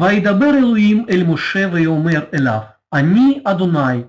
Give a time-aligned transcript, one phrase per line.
[0.00, 2.60] וידבר אלוהים אל משה ויאמר אליו,
[2.92, 4.02] אני אדוני,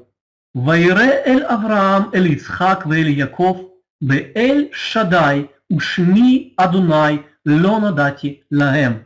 [0.56, 3.62] וירא אל אברהם, אל יצחק ואל יעקב,
[4.02, 9.06] ואל שדי, ушми Адунай, лона дати лаэм,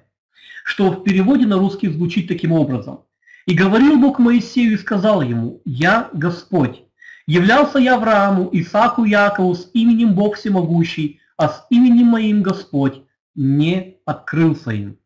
[0.65, 3.01] что в переводе на русский звучит таким образом.
[3.45, 6.83] И говорил Бог Моисею и сказал ему, «Я Господь,
[7.25, 13.01] являлся я Аврааму, Исааку, Якову с именем Бог Всемогущий, а с именем моим Господь
[13.35, 14.97] не открылся им».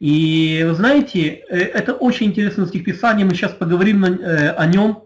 [0.00, 5.04] И вы знаете, э, это очень интересный стих Писания, мы сейчас поговорим э, о нем.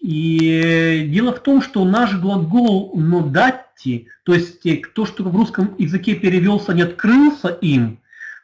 [0.00, 5.74] И дело в том, что наш глагол «нодатти», то есть э, то, что в русском
[5.78, 8.00] языке перевелся «не открылся им»,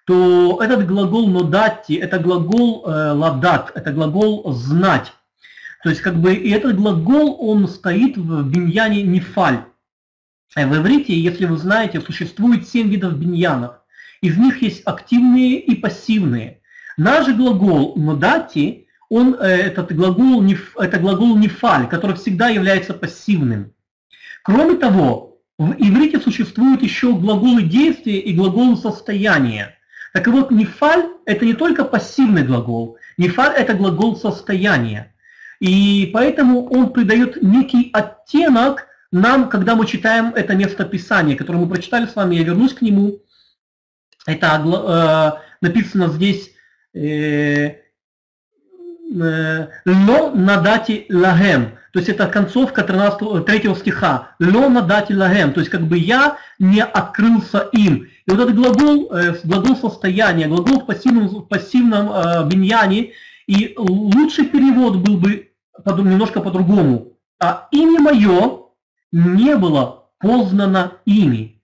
[0.06, 5.12] то этот глагол «нодатти»– это глагол «ладат», это глагол «знать».
[5.82, 9.64] То есть как бы и этот глагол, он стоит в биньяне «нефаль».
[10.56, 13.74] В иврите, если вы знаете, существует семь видов биньянов.
[14.20, 16.60] Из них есть активные и пассивные.
[16.96, 20.44] Наш глагол «нодати» он, э, этот глагол,
[20.76, 23.72] это глагол «нефаль», который всегда является пассивным.
[24.42, 29.76] Кроме того, в иврите существуют еще глаголы действия и глаголы состояния.
[30.12, 35.14] Так вот, «нефаль»– это не только пассивный глагол, «нефаль»– это глагол состояния.
[35.60, 41.68] И поэтому он придает некий оттенок нам, когда мы читаем это место Писания, которое мы
[41.68, 43.20] прочитали с вами, я вернусь к нему–
[44.28, 46.50] это э, написано здесь
[46.94, 47.00] э,
[49.14, 54.36] э, «Ло надати лагем», то есть это концовка 13, 3 стиха.
[54.38, 58.06] «Ло надати лагем», то есть как бы «я не открылся им».
[58.26, 59.10] И вот этот глагол,
[59.44, 63.12] глагол состояния, глагол в пассивном, в пассивном э, биньяне,
[63.46, 65.48] и лучший перевод был бы
[65.86, 67.14] немножко по-другому.
[67.40, 68.60] А имя мое
[69.10, 71.57] не было познано ими.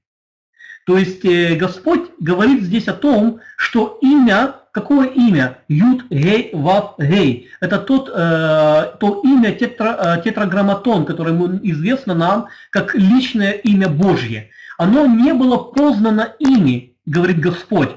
[0.87, 5.59] То есть э, Господь говорит здесь о том, что имя, какое имя?
[5.69, 7.49] Юд, Гей, Вав, Гей.
[7.61, 8.13] Это тот, э,
[9.01, 14.51] то имя тетра, э, тетраграмматон, которое известно нам как личное имя Божье.
[14.77, 17.91] Оно не было познано ими, говорит Господь.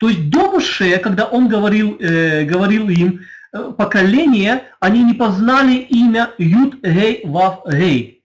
[0.00, 3.20] То есть до Моше, когда он говорил, э, говорил им,
[3.52, 8.22] э, поколение, они не познали имя Юд, Гей, Вав, Гей.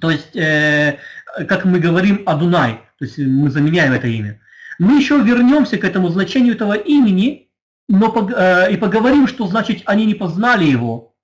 [0.00, 0.98] То есть, э,
[1.44, 4.40] как мы говорим, Адунай то есть мы заменяем это имя.
[4.78, 7.48] Мы еще вернемся к этому значению этого имени,
[7.88, 11.14] но, э, и поговорим, что значит они не познали его.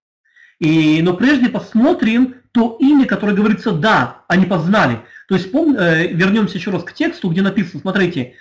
[0.59, 5.01] И, но прежде посмотрим то имя, которое говорится «да», они познали.
[5.29, 8.35] То есть пом, э, вернемся еще раз к тексту, где написано, смотрите,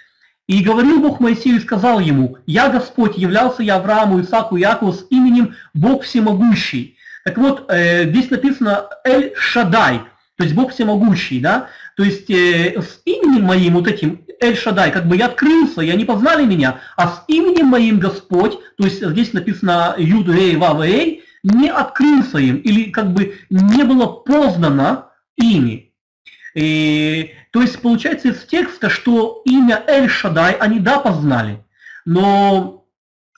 [0.48, 4.92] «И говорил Бог Моисею и сказал ему, «Я Господь, являлся я Аврааму, Исааку и Якову
[4.92, 6.98] с именем Бог Всемогущий».
[7.24, 10.02] Так вот, э, здесь написано «Эль Шадай»,
[10.42, 11.70] то есть Бог Всемогущий, да?
[11.96, 15.90] То есть э, с именем моим вот этим Эль Шадай, как бы я открылся, и
[15.92, 20.82] они познали меня, а с именем моим Господь, то есть здесь написано Юд Эй Вав
[20.82, 25.94] Эй, не открылся им, или как бы не было познано ими.
[26.56, 31.64] И, то есть получается из текста, что имя Эль Шадай они да познали,
[32.04, 32.81] но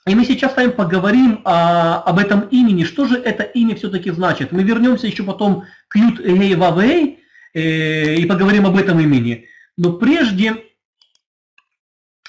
[0.06, 4.12] и мы сейчас с вами поговорим о, об этом имени, что же это имя все-таки
[4.12, 4.52] значит.
[4.52, 7.19] Мы вернемся еще потом к Юд Эй Вав Эй,
[7.53, 9.46] Э, и поговорим об этом имени.
[9.78, 10.56] Но прежде,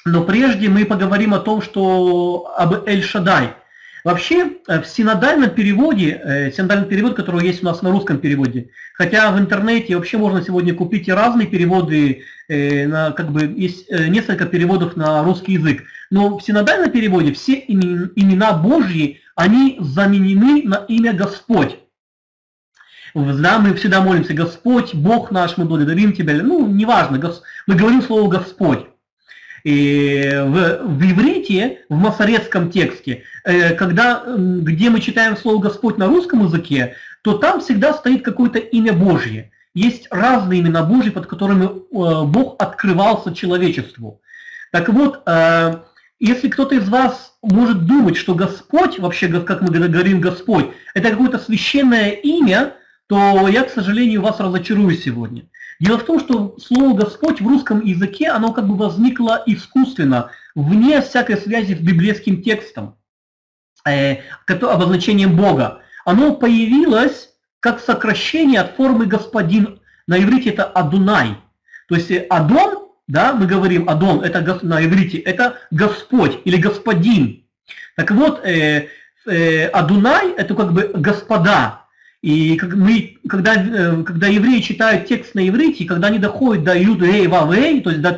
[0.04, 3.54] но прежде мы поговорим о том, что об Эль-Шадай.
[4.04, 8.68] Вообще, э, в синодальном переводе, э, синодальный перевод, который есть у нас на русском переводе,
[8.92, 14.44] хотя в интернете вообще можно сегодня купить и разные переводы, на, как бы есть несколько
[14.44, 21.12] переводов на русский язык, но в синодальном переводе все имена Божьи, они заменены на имя
[21.12, 21.78] Господь.
[23.14, 26.34] Да, мы всегда молимся, Господь, Бог наш, мы благодарим Тебя.
[26.34, 27.32] Ну, неважно,
[27.66, 28.86] мы говорим слово Господь.
[29.62, 36.06] И в, в иврите, в масоретском тексте, э, когда, где мы читаем слово Господь на
[36.06, 39.52] русском языке, то там всегда стоит какое-то имя Божье.
[39.72, 44.20] Есть разные имена Божьи, под которыми э, Бог открывался человечеству.
[44.70, 45.76] Так вот, э,
[46.24, 51.38] если кто-то из вас может думать, что Господь, вообще, как мы говорим Господь, это какое-то
[51.38, 52.74] священное имя,
[53.08, 55.42] то я, к сожалению, вас разочарую сегодня.
[55.80, 61.02] Дело в том, что слово «Господь» в русском языке, оно как бы возникло искусственно, вне
[61.02, 62.96] всякой связи с библейским текстом,
[63.86, 65.82] э, обозначением Бога.
[66.06, 69.80] Оно появилось как сокращение от формы «господин».
[70.06, 71.36] На иврите это «адунай».
[71.88, 77.44] То есть э, «адон», да, мы говорим «адон», это на иврите, это «господь» или «господин».
[77.96, 78.88] Так вот, э,
[79.26, 81.84] э, «адунай» это как бы «господа»,
[82.22, 86.74] и как мы, когда, э, когда евреи читают текст на иврите, когда они доходят до
[86.74, 88.16] Юд Эй Вав Эй, то есть до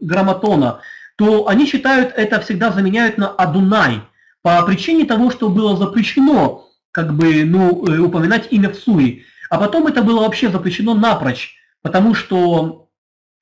[0.00, 0.78] грамматона,
[1.16, 4.02] то они считают это всегда заменяют на Адунай,
[4.42, 9.24] по причине того, что было запрещено как бы, ну, э, упоминать имя в суе.
[9.50, 12.87] А потом это было вообще запрещено напрочь, потому что,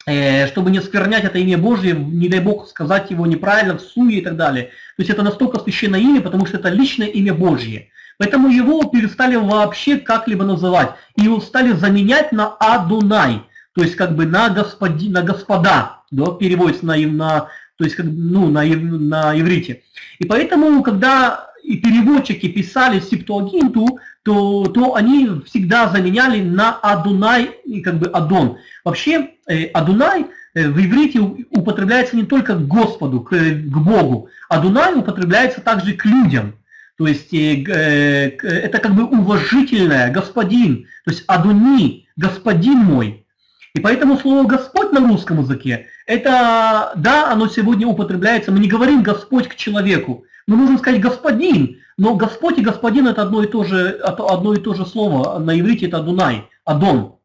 [0.07, 4.21] чтобы не сквернять это имя Божье, не дай Бог сказать его неправильно в суе и
[4.23, 4.67] так далее.
[4.97, 7.89] То есть это настолько священное имя, потому что это личное имя Божье.
[8.19, 10.91] Поэтому его перестали вообще как-либо называть.
[11.17, 13.43] И его стали заменять на Адунай,
[13.75, 18.07] то есть как бы на, господи, на господа, да, переводится на, на, то есть как,
[18.07, 19.83] ну, на, на иврите.
[20.19, 27.81] И поэтому, когда и переводчики писали септуагинту, то, то они всегда заменяли на Адунай и
[27.81, 28.59] как бы Адон.
[28.85, 31.21] Вообще э, Адунай э, в иврите
[31.51, 34.29] употребляется не только к Господу, к, к Богу.
[34.49, 36.55] Адунай употребляется также к людям.
[36.99, 43.27] То есть э, э, это как бы уважительное, господин, то есть Адуни, господин мой.
[43.75, 49.03] И поэтому слово Господь на русском языке, это, да, оно сегодня употребляется, мы не говорим
[49.03, 53.65] Господь к человеку, мы можем сказать господин, но Господь и господин это одно и то
[53.65, 57.16] же, одно и то же слово, на иврите это Адунай, Адон.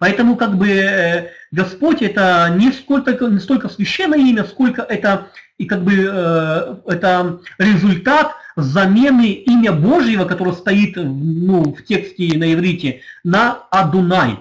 [0.00, 5.66] Поэтому как бы э, Господь это не сколько, не столько священное имя, сколько это и
[5.66, 13.02] как бы э, это результат замены имя Божьего, которое стоит ну, в тексте на иврите,
[13.24, 14.38] на Адунай.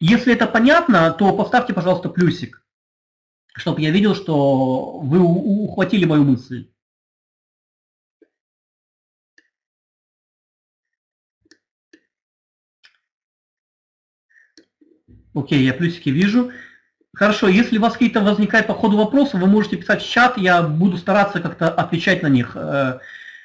[0.00, 2.60] Если это понятно, то поставьте, пожалуйста, плюсик,
[3.54, 6.66] чтобы я видел, что вы ухватили мою мысль.
[15.34, 16.52] Окей, я плюсики вижу.
[17.14, 20.62] Хорошо, если у вас какие-то возникают по ходу вопросы, вы можете писать в чат, я
[20.62, 22.98] буду стараться как-то отвечать на них э,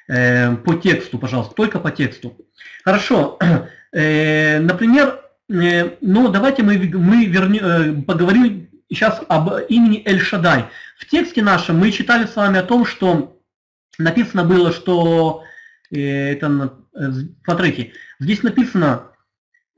[0.07, 2.35] э, по тексту, пожалуйста, только по тексту.
[2.83, 3.37] Хорошо,
[3.91, 5.19] э, например,
[5.51, 10.65] э, ну давайте мы, мы вернем, э, поговорим сейчас об имени Эль-Шадай.
[10.97, 13.39] В тексте нашем мы читали с вами о том, что
[13.99, 15.43] написано было, что,
[15.91, 17.11] э, это, э,
[17.43, 19.05] смотрите, здесь написано,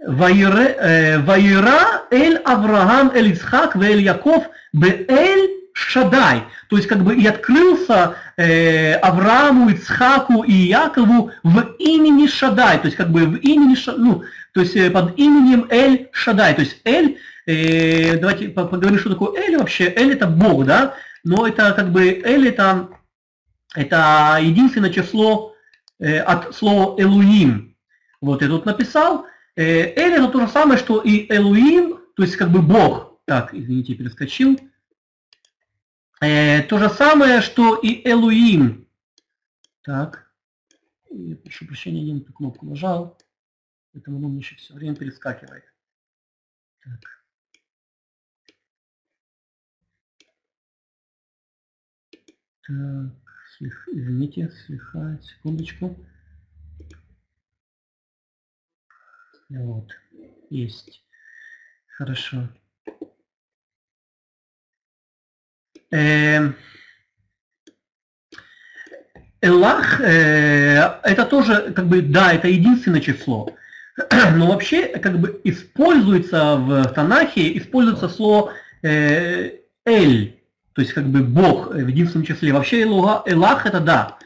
[0.04, 6.44] Ваира эль Авраам эль Ицхак эль Яков эль Шадай.
[6.70, 12.78] То есть как бы и открылся э, Аврааму, Ицхаку и Якову в имени Шадай.
[12.80, 14.24] То есть как бы в имени, ну,
[14.54, 16.54] то есть э, под именем Эль Шадай.
[16.56, 19.92] То есть Эль, э, давайте поговорим, что такое Эль вообще.
[19.96, 20.96] Эль это Бог, да?
[21.24, 22.90] Но это как бы Эль это,
[23.76, 25.56] это единственное число
[26.00, 27.76] э, от слова Элуим.
[28.20, 29.26] Вот я тут написал.
[29.56, 33.20] Э, Эль это то же самое, что и Элуим, то есть как бы Бог.
[33.26, 34.56] Так, извините, перескочил.
[36.22, 38.88] Э, то же самое, что и Элуим.
[39.82, 40.32] Так,
[41.10, 43.18] я прошу прощения, я не ту кнопку нажал,
[43.92, 45.64] поэтому он мне все время перескакивает.
[46.84, 47.02] Так.
[52.68, 53.16] Так,
[53.88, 55.98] извините, слегка, секундочку.
[59.50, 59.90] Вот,
[60.52, 61.02] есть.
[62.02, 62.48] Хорошо.
[65.92, 66.56] Эм,
[69.40, 73.56] Эллах, э, это тоже, как бы, да, это единственное число.
[74.36, 80.40] Но вообще, как бы, используется в Танахе, используется слово э, Эль,
[80.74, 82.52] то есть, как бы, Бог в единственном числе.
[82.52, 84.18] Вообще, Эллах это да.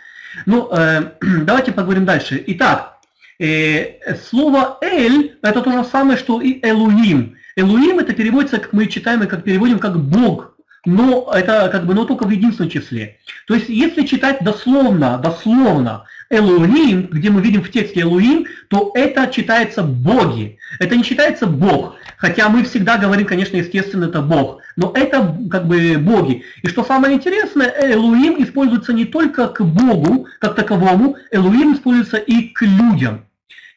[0.45, 1.11] Ну, э,
[1.43, 2.41] давайте поговорим дальше.
[2.47, 2.95] Итак,
[3.37, 7.35] Э, слово «эль»– это то же самое, что и «элуим».
[7.55, 11.93] «Элуим» это переводится, как мы читаем и как переводим, как «бог», но это как бы,
[11.93, 13.17] но только в единственном числе.
[13.47, 19.27] То есть, если читать дословно, дословно Элуим, где мы видим в тексте Элуим, то это
[19.27, 20.57] читается боги.
[20.79, 21.95] Это не читается Бог.
[22.17, 24.59] Хотя мы всегда говорим, конечно, естественно, это Бог.
[24.75, 26.43] Но это как бы боги.
[26.61, 32.49] И что самое интересное, Элуим используется не только к Богу, как таковому, Элуим используется и
[32.49, 33.25] к людям.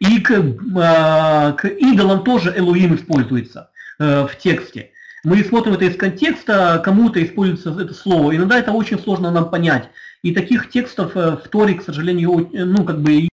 [0.01, 4.93] И к, э, к идолам тоже Элуим используется э, в тексте.
[5.25, 8.37] Мы смотрим это из контекста, кому-то используется это слово.
[8.37, 9.91] Иногда это очень сложно нам понять.
[10.23, 13.29] И таких текстов э, в Торе, к сожалению, ну как бы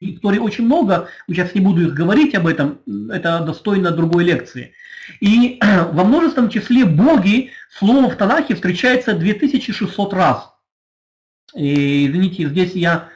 [0.00, 2.78] в Торе очень много, сейчас не буду их говорить об этом,
[3.10, 4.74] это достойно другой лекции.
[5.20, 5.58] И
[5.92, 10.52] во множественном числе боги слово в Танахе встречается 2600 раз.
[11.54, 13.08] И, извините, здесь я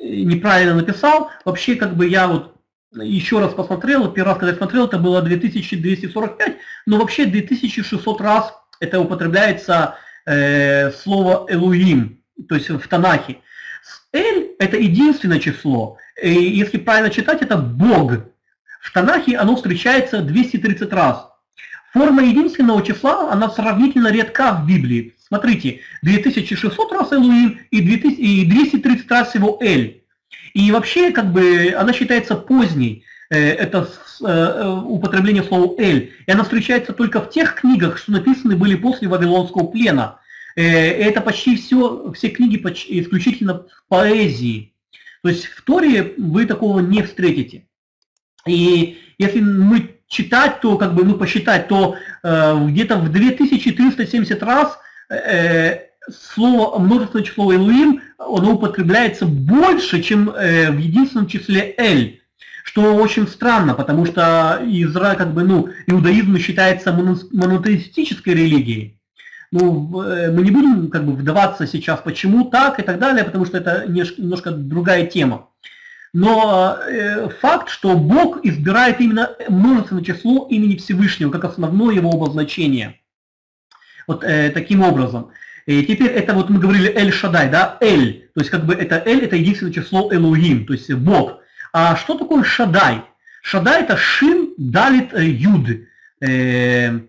[0.00, 1.30] неправильно написал.
[1.44, 2.54] Вообще, как бы я вот
[2.94, 8.54] еще раз посмотрел, первый раз, когда я смотрел, это было 2245, но вообще 2600 раз
[8.80, 13.38] это употребляется э, слово Элуим, то есть в Танахе.
[14.12, 15.98] Эль– это единственное число.
[16.22, 18.12] И если правильно читать, это Бог.
[18.80, 21.28] В Танахе оно встречается 230 раз.
[21.92, 25.14] Форма единственного числа, она сравнительно редка в Библии.
[25.28, 30.02] Смотрите, 2600 раз Элуим и 230 раз его Эль.
[30.54, 33.88] И вообще, как бы, она считается поздней, э, это
[34.24, 36.12] э, употребление слова «эль».
[36.26, 40.18] И она встречается только в тех книгах, что написаны были после Вавилонского плена.
[40.56, 44.72] Э, это почти все, все книги исключительно поэзии.
[45.22, 47.66] То есть в Торе вы такого не встретите.
[48.46, 54.72] И если мы читать, то как бы ну посчитать, то э, где-то в 2370 раз
[54.72, 54.87] э,
[56.10, 62.20] слово, множественное число Элуим, оно употребляется больше, чем э, в единственном числе Эль.
[62.64, 69.00] Что очень странно, потому что Израиль, как бы, ну, иудаизм считается монотеистической религией.
[69.50, 73.46] Ну, э, мы не будем как бы вдаваться сейчас, почему так и так далее, потому
[73.46, 75.48] что это немножко другая тема.
[76.12, 83.00] Но э, факт, что Бог избирает именно множественное число имени Всевышнего как основное его обозначение.
[84.08, 85.30] Вот э, таким образом.
[85.66, 88.30] И теперь это вот мы говорили Эль Шадай, да, Эль.
[88.34, 91.40] То есть как бы это Эль, это единственное число Элугим, то есть Бог.
[91.72, 93.02] А что такое Шадай?
[93.42, 95.68] Шадай это Шин Далит э, Юд.
[96.20, 97.00] Э,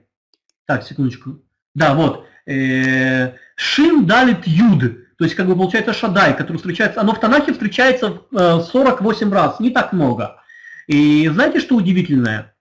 [0.65, 1.41] так, секундочку.
[1.73, 2.27] Да, вот.
[2.45, 5.15] Э, шин Далит Юд.
[5.17, 9.59] То есть, как бы получается Шадай, который встречается, оно в Танахе встречается 48 э, раз,
[9.59, 10.41] не так много.
[10.87, 12.53] И знаете, что удивительное?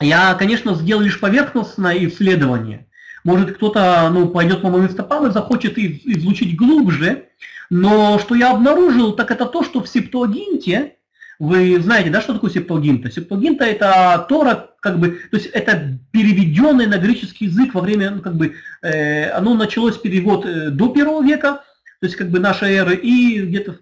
[0.00, 2.87] Я, конечно, сделал лишь поверхностное исследование.
[3.24, 7.24] Может, кто-то ну, пойдет по моим стопам и захочет изучить глубже.
[7.70, 10.94] Но что я обнаружил, так это то, что в Септуагинте,
[11.38, 13.10] вы знаете, да, что такое Септуагинта?
[13.10, 18.22] Септуагинта это Тора, как бы, то есть это переведенный на греческий язык во время, ну,
[18.22, 21.62] как бы, э, оно началось перевод э, до первого века,
[22.00, 23.78] то есть как бы нашей эры, и где-то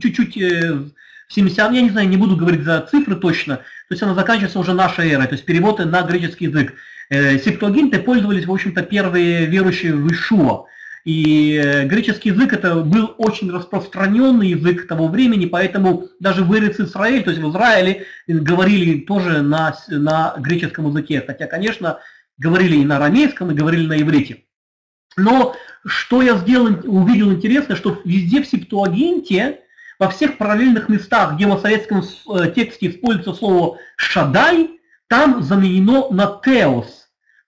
[0.00, 0.72] чуть-чуть э,
[1.28, 4.58] в 70 я не знаю, не буду говорить за цифры точно, то есть она заканчивается
[4.58, 6.74] уже нашей эрой, то есть переводы на греческий язык.
[7.12, 10.64] Э, септуагинты пользовались, в общем-то, первые верующие в Ишуа.
[11.04, 16.80] И э, греческий язык это был очень распространенный язык того времени, поэтому даже в Ириц
[16.80, 21.22] Израиль, то есть в Израиле, говорили тоже на, на греческом языке.
[21.26, 21.98] Хотя, конечно,
[22.38, 24.44] говорили и на арамейском, и говорили на иврите.
[25.14, 25.54] Но
[25.84, 29.58] что я сделал, увидел интересно, что везде в Септуагинте,
[29.98, 36.40] во всех параллельных местах, где в советском э, тексте используется слово «шадай», там заменено на
[36.42, 37.01] «теос»,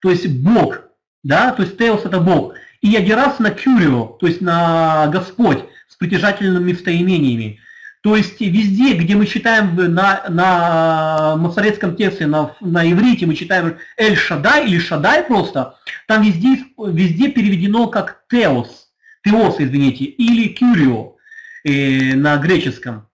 [0.05, 0.83] то есть «бог»,
[1.23, 2.53] да, то есть «теос» это «бог».
[2.83, 7.59] И «ядерас» на «кюрио», то есть на «господь» с притяжательными местоимениями.
[8.03, 13.79] То есть везде, где мы читаем на, на масоретском тексте, на, на иврите, мы читаем
[13.97, 18.89] Эль Шадай или Шадай просто, там везде, везде переведено как Теос,
[19.25, 21.17] Теос, извините, или Кюрио
[21.65, 23.09] э, на греческом.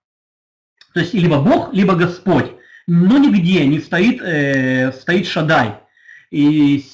[0.92, 2.50] То есть либо Бог, либо Господь.
[2.88, 5.79] Но нигде не стоит, э, стоит Шадай.
[6.30, 6.84] И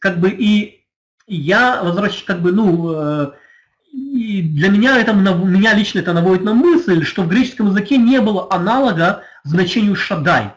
[0.00, 0.82] как бы и
[1.26, 3.30] я возвращаюсь, как бы, ну, э,
[3.92, 8.20] и для меня это, меня лично это наводит на мысль, что в греческом языке не
[8.20, 10.52] было аналога значению шадай.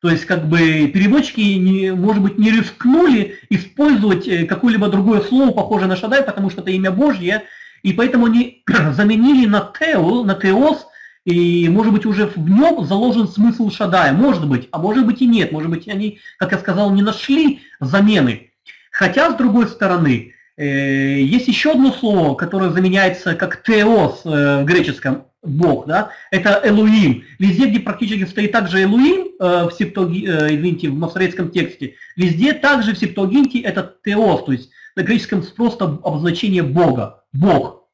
[0.00, 0.58] То есть, как бы,
[0.92, 6.50] переводчики, не, может быть, не рискнули использовать э, какое-либо другое слово, похожее на шадай, потому
[6.50, 7.44] что это имя Божье,
[7.82, 8.62] и поэтому они
[8.92, 10.86] заменили на тео, на теос,
[11.24, 15.26] и, может быть, уже в нем заложен смысл шадая, может быть, а может быть и
[15.26, 18.50] нет, может быть, они, как я сказал, не нашли замены.
[18.90, 24.64] Хотя, с другой стороны, Э, есть еще одно слово, которое заменяется как теос э, в
[24.64, 27.24] греческом, Бог, да, это Элуим.
[27.38, 32.94] Везде, где практически стоит также Элуим э, в, септоги, извините, в масоретском тексте, везде также
[32.94, 37.88] в септогинте это теос, то есть на греческом просто обозначение Бога, Бог.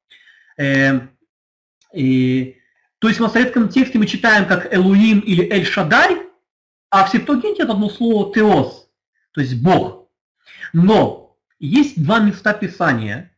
[1.93, 2.57] И,
[3.01, 6.19] то есть в масоретском тексте мы читаем как Элуим или Эль Шадай,
[6.91, 8.89] а в септогинте это одно слово теос,
[9.33, 10.09] то есть Бог.
[10.73, 13.31] Но есть два места Писания,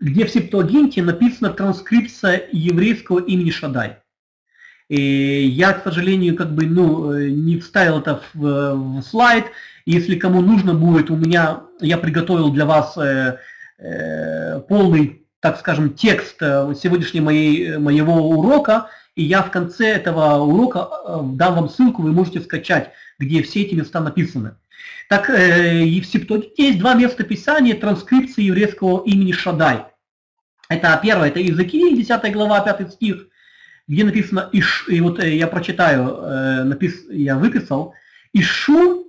[0.00, 3.98] где в Септуагинте написана транскрипция еврейского имени Шадай.
[4.88, 9.46] И я, к сожалению, как бы, ну, не вставил это в, в слайд.
[9.86, 13.38] Если кому нужно будет, у меня, я приготовил для вас э,
[13.78, 20.36] э, полный, так скажем, текст э, сегодняшнего моей, моего урока, и я в конце этого
[20.42, 24.54] урока э, дам вам ссылку, вы можете скачать, где все эти места написаны.
[25.08, 29.86] Так э, и в Септуагинте есть два места писания транскрипции еврейского имени Шадай.
[30.68, 33.26] Это первое, это Иезекииль, 10 глава, 5 стих,
[33.88, 37.94] где написано, Иш, и вот э, я прочитаю, э, напис, я выписал,
[38.32, 39.04] «И шум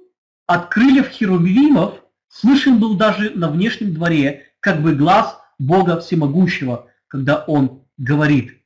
[0.47, 7.43] от крыльев херувимов слышен был даже на внешнем дворе, как бы глаз Бога Всемогущего, когда
[7.45, 8.57] Он говорит».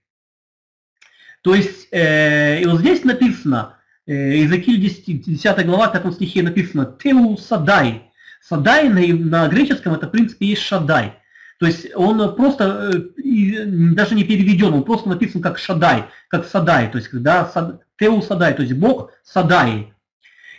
[1.42, 7.38] То есть, э, и вот здесь написано, Иезекииль 10, 10 глава, 5 стихе написано «Теу
[7.38, 8.12] Садай».
[8.42, 11.20] Садай на, на греческом это, в принципе, есть Шадай.
[11.60, 16.98] То есть он просто даже не переведен, он просто написан как Шадай, как Садай, то
[16.98, 17.50] есть когда
[17.98, 19.94] Теу Садай, то есть Бог Садай.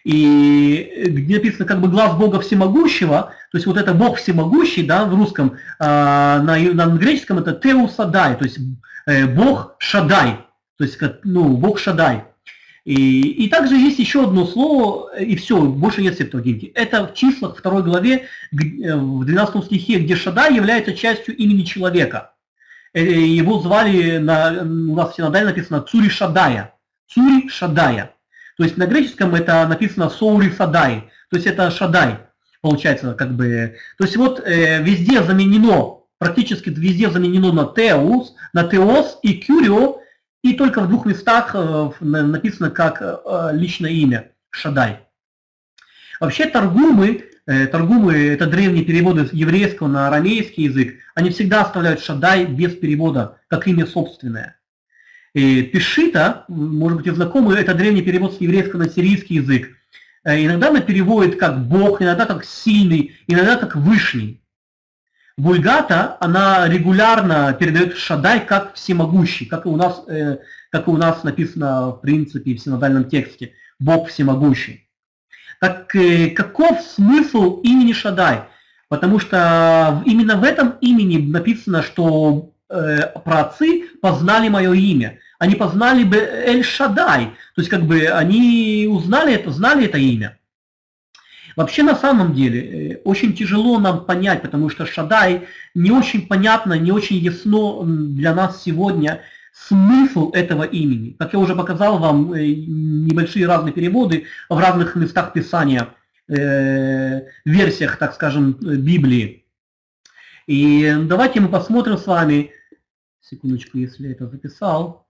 [0.06, 5.04] И где написано как бы глаз Бога Всемогущего, то есть вот это Бог Всемогущий, да,
[5.04, 8.56] в русском, а, на, на греческом это Теу Садай, то есть
[9.06, 10.38] э, Бог Шадай,
[10.78, 12.22] то есть ну, Бог Шадай.
[12.84, 16.66] И, и также есть еще одно слово, и все, больше нет септуагинти.
[16.76, 22.32] Это в числах второй главе, э, в 12 стихе, где Шадай является частью имени человека.
[22.94, 26.74] Э, его звали, на, у нас в синодале написано Цури Шадая.
[27.08, 28.12] Цури Шадая.
[28.56, 31.10] То есть на греческом это написано Соури Садай.
[31.30, 32.18] То есть это Шадай,
[32.62, 33.76] получается, как бы.
[33.98, 40.00] То есть вот э, везде заменено, практически везде заменено на Теус, на Теос и Кюрио,
[40.42, 45.00] и только в двух местах э, написано как э, личное имя Шадай.
[46.20, 52.00] Вообще торгумы, э, торгумы это древние переводы с еврейского на арамейский язык, они всегда оставляют
[52.00, 54.55] Шадай без перевода, как имя собственное.
[55.36, 59.68] И Пишита, может быть, знакомы, это древний перевод с еврейского на сирийский язык.
[60.24, 64.40] Иногда она переводит как Бог, иногда как сильный, иногда как вышний.
[65.36, 70.38] Вульгата, она регулярно передает Шадай как всемогущий, как и у нас, э,
[70.70, 74.88] как и у нас написано в принципе в синодальном тексте, Бог всемогущий.
[75.60, 78.44] Так э, каков смысл имени Шадай?
[78.88, 85.18] Потому что именно в этом имени написано, что э, праотцы познали мое имя.
[85.38, 90.38] Они познали бы Эль Шадай, то есть как бы они узнали это, знали это имя.
[91.56, 96.74] Вообще на самом деле э, очень тяжело нам понять, потому что Шадай не очень понятно,
[96.74, 101.16] не очень ясно для нас сегодня смысл этого имени.
[101.18, 105.94] Как я уже показал вам, э, небольшие разные переводы в разных местах Писания,
[106.28, 109.46] э, версиях, так скажем, Библии.
[110.46, 112.52] И давайте мы посмотрим с вами,
[113.22, 115.05] секундочку, если я это записал.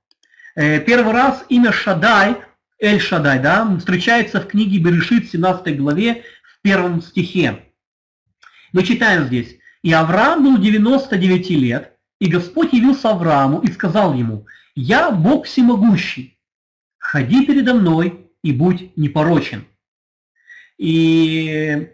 [0.57, 2.37] Первый раз имя Шадай
[2.79, 7.65] Эль Шадай, да, встречается в книге Берешит, 17 главе, в первом стихе.
[8.73, 9.57] Мы читаем здесь.
[9.83, 16.39] «И Авраам был 99 лет, и Господь явился Аврааму и сказал ему, «Я Бог всемогущий,
[16.99, 19.65] ходи передо мной и будь непорочен».
[20.77, 21.89] И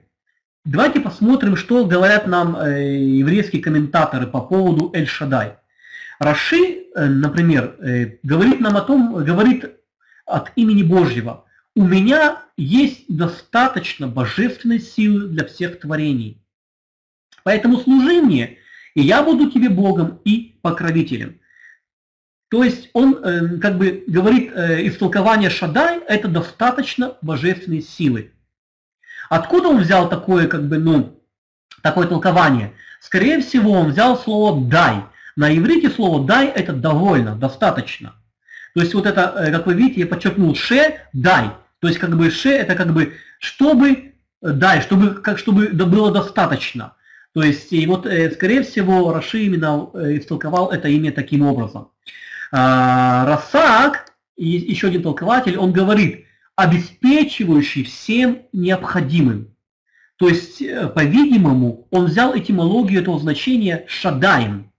[0.64, 5.58] давайте посмотрим, что говорят нам э, еврейские комментаторы по поводу Эль-Шадай.
[6.22, 9.72] Раши, э, например, э, говорит нам о том, говорит
[10.24, 11.44] от имени Божьего.
[11.74, 16.40] У меня есть достаточно божественной силы для всех творений.
[17.42, 18.58] Поэтому служи мне,
[18.94, 21.40] и я буду тебе Богом и покровителем.
[22.50, 28.32] То есть он э, как бы говорит истолкование Шадай, это достаточно божественной силы.
[29.28, 31.20] Откуда он взял такое, как бы, ну,
[31.82, 32.74] такое толкование?
[33.00, 35.06] Скорее всего, он взял слово «дай».
[35.36, 38.14] На иврите слово «дай» это довольно, достаточно.
[38.74, 41.50] То есть вот это, э, как вы видите, я подчеркнул «ше», «дай».
[41.80, 44.02] То есть как бы «ше» это как бы «чтобы», э,
[44.40, 46.94] «дай», чтобы, как, чтобы было достаточно.
[47.34, 51.88] То есть и вот, э, скорее всего, Раши именно истолковал это имя таким образом.
[52.50, 59.48] А, Расак, еще один толкователь, он говорит, обеспечивающий всем необходимым.
[60.16, 60.62] То есть,
[60.94, 64.71] по-видимому, он взял этимологию этого значения шадаем.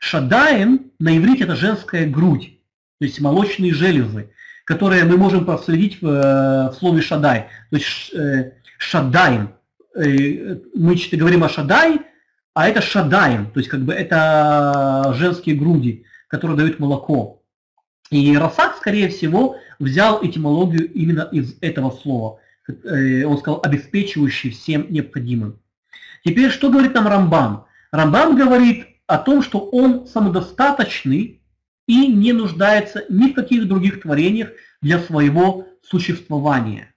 [0.00, 2.58] Шадаем на иврите это женская грудь
[2.98, 4.30] то есть молочные железы,
[4.64, 7.48] которые мы можем проследить в, э, в слове шадай.
[7.70, 9.54] То есть э, шадаем.
[9.94, 12.00] Э, мы говорим о шадай,
[12.54, 17.42] а это шадаем, то есть как бы это женские груди, которые дают молоко.
[18.10, 22.40] И Расак, скорее всего, взял этимологию именно из этого слова.
[22.66, 25.60] Он сказал, обеспечивающий всем необходимым.
[26.24, 27.66] Теперь, что говорит нам Рамбам?
[27.92, 31.40] Рамбам говорит о том, что он самодостаточный
[31.86, 34.50] и не нуждается ни в каких других творениях
[34.82, 36.94] для своего существования.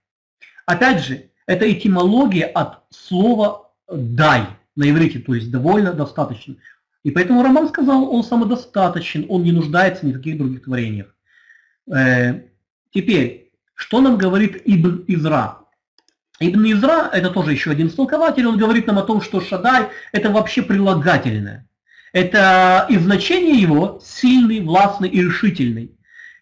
[0.65, 4.45] Опять же, это этимология от слова «дай»
[4.75, 6.55] на иврите, то есть довольно достаточно.
[7.03, 11.15] И поэтому Роман сказал, он самодостаточен, он не нуждается ни в каких других творениях.
[11.89, 12.41] Э,
[12.91, 15.59] теперь, что нам говорит Ибн Изра?
[16.41, 20.29] Ибн Изра, это тоже еще один истолкователь, он говорит нам о том, что Шадай это
[20.29, 21.67] вообще прилагательное.
[22.13, 25.91] Это и значение его сильный, властный и решительный.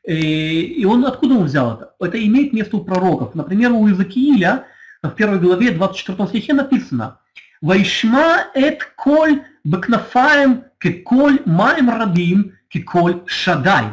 [0.03, 1.93] Э, и он откуда он взял это?
[1.99, 3.35] Это имеет место у пророков.
[3.35, 4.65] Например, у Иезекииля
[5.03, 7.19] в первой главе 24 стихе написано
[7.61, 13.85] «Вайшма эт коль бекнафаем кеколь маем рабим кеколь шадай».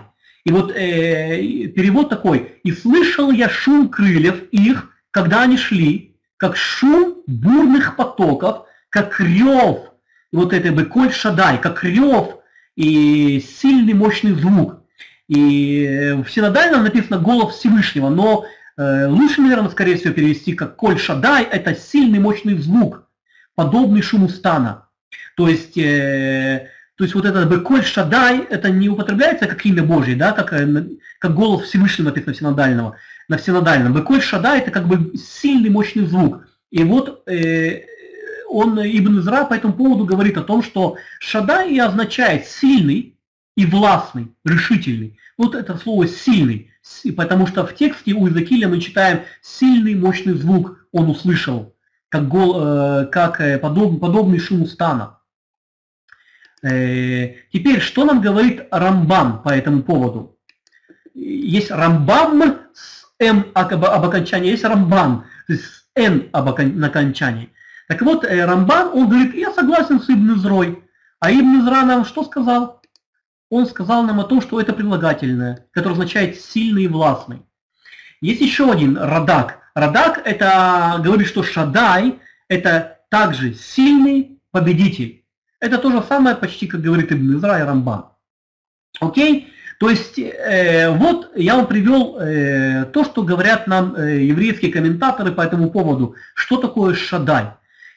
[0.45, 2.59] И вот э, перевод такой.
[2.63, 9.91] «И слышал я шум крыльев их, когда они шли, как шум бурных потоков, как рев,
[10.33, 12.37] вот это бы коль шадай, как рев
[12.77, 14.81] и сильный мощный звук.
[15.29, 20.99] И в синодальном написано голос Всевышнего, но э, лучше, наверное, скорее всего перевести как коль
[20.99, 23.09] шадай, это сильный мощный звук,
[23.55, 24.89] подобный шуму стана.
[25.37, 29.83] То есть, э, то есть вот это бы коль шадай, это не употребляется как имя
[29.83, 30.87] Божье, да, как, э,
[31.19, 32.97] как голос Всевышнего написано в синодального,
[33.29, 33.95] на всенодальном.
[33.95, 36.47] Беколь шадай это как бы сильный мощный звук.
[36.71, 37.83] И вот э,
[38.49, 43.17] он, Ибн Изра, по этому поводу говорит о том, что Шадай означает сильный
[43.57, 45.19] и властный, решительный.
[45.39, 46.71] Вот это слово сильный,
[47.17, 51.75] потому что в тексте у Иезекииля мы читаем сильный, мощный звук он услышал,
[52.09, 55.19] как, гол, э, как э, подоб, подобный шуму стана.
[56.63, 60.39] Э, теперь, что нам говорит Рамбам по этому поводу?
[61.15, 67.51] Есть Рамбам с М об окончании, есть Рамбан, с Н об окончании.
[67.89, 70.83] Так вот, э, Рамбан, он говорит, я согласен с Ибн Изрой.
[71.21, 72.83] А Ибн Изра нам что сказал?
[73.49, 77.43] Он сказал нам о том, что это прилагательное, которое означает сильный и властный.
[78.21, 79.61] Есть еще один Радак.
[79.75, 82.19] Радак это говорит, что Шадай
[82.49, 85.25] это также сильный победитель.
[85.61, 88.07] Это то же самое почти, как говорит Ибн Изра и Рамбан.
[89.01, 89.53] Окей?
[89.79, 95.33] То есть, э, вот я вам привел э, то, что говорят нам э, еврейские комментаторы
[95.33, 96.15] по этому поводу.
[96.35, 97.51] Что такое Шадай?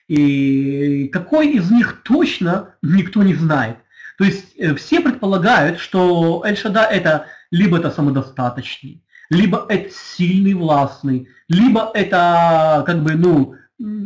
[0.10, 3.78] И какой из них точно никто не знает.
[4.18, 11.30] То есть э, все предполагают, что Эль-Шада это либо это самодостаточный, либо это сильный, властный,
[11.48, 13.56] либо это как бы, ну,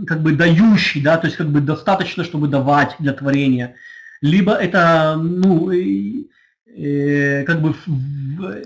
[0.06, 3.76] как бы дающий, да, то есть как бы достаточно, чтобы давать для творения,
[4.22, 7.74] либо это, ну, э, как бы,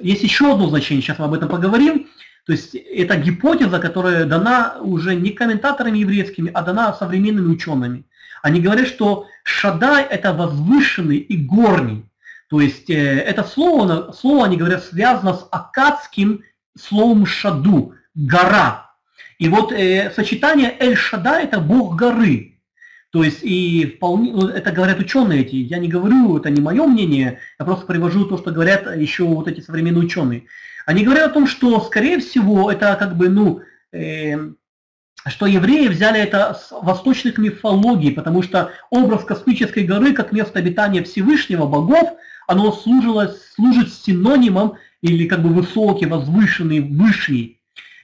[0.01, 2.07] есть еще одно значение, сейчас мы об этом поговорим,
[2.47, 8.05] то есть это гипотеза, которая дана уже не комментаторами еврейскими, а дана современными учеными.
[8.41, 12.05] Они говорят, что Шадай– это возвышенный и горний.
[12.49, 16.45] То есть э, это слово, слово, они говорят, связано с акадским
[16.79, 18.91] словом Шаду– гора.
[19.39, 22.56] И вот э, сочетание Эль-Шада– это бог горы.
[23.11, 26.85] То есть и вполне, ну, это говорят ученые эти, я не говорю, это не мое
[26.85, 30.43] мнение, я просто привожу то, что говорят еще вот эти современные ученые.
[30.85, 33.61] Они говорят о том, что, скорее всего, это как бы, ну,
[33.93, 34.35] э,
[35.25, 41.03] что евреи взяли это с восточных мифологий, потому что образ космической горы как место обитания
[41.03, 42.17] Всевышнего, богов,
[42.47, 47.56] оно служило, служит синонимом или как бы высокий, возвышенный, высший.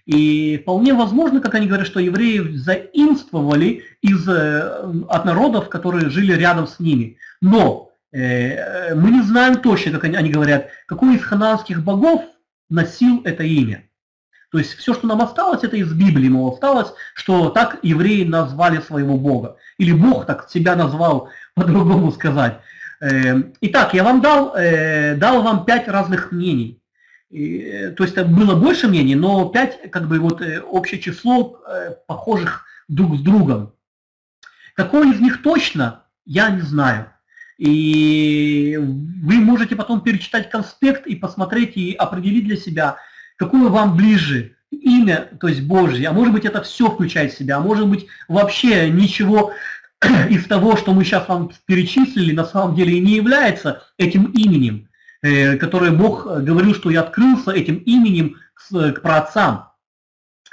[0.06, 6.34] И вполне возможно, как они говорят, что евреи заимствовали из, э, от народов, которые жили
[6.34, 7.18] рядом с ними.
[7.42, 12.22] Но э, мы не знаем точно, как они, они говорят, какой из хананских богов
[12.70, 13.88] носил это имя.
[14.52, 18.82] То есть все, что нам осталось, это из Библии, но осталось, что так евреи назвали
[18.82, 19.58] своего Бога.
[19.80, 22.60] Или Бог так себя назвал, по-другому сказать.
[23.00, 26.83] Эм, итак, я вам дал, э, дал вам пять разных мнений.
[27.34, 32.65] То есть было больше мнений, но пять, как бы вот э, общее число э, похожих
[32.88, 33.74] друг с другом.
[34.76, 37.08] Какой из них точно, я не знаю.
[37.58, 42.98] И вы можете потом перечитать конспект и посмотреть и определить для себя,
[43.38, 47.58] какое вам ближе имя, то есть Божье, а может быть это все включает в себя,
[47.58, 49.54] а может быть вообще ничего
[50.30, 54.89] из того, что мы сейчас вам перечислили, на самом деле и не является этим именем,
[55.23, 59.69] э, которое Бог говорил, что я открылся этим именем к, к праотцам.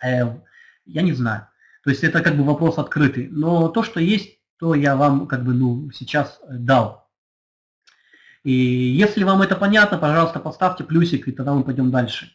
[0.03, 0.39] Э,
[0.87, 1.49] я не знаю.
[1.85, 3.29] То есть это как бы вопрос открытый.
[3.29, 7.11] Но то, что есть, то я вам как бы ну, сейчас э, дал.
[8.43, 12.35] И если вам это понятно, пожалуйста, поставьте плюсик, и тогда мы пойдем дальше.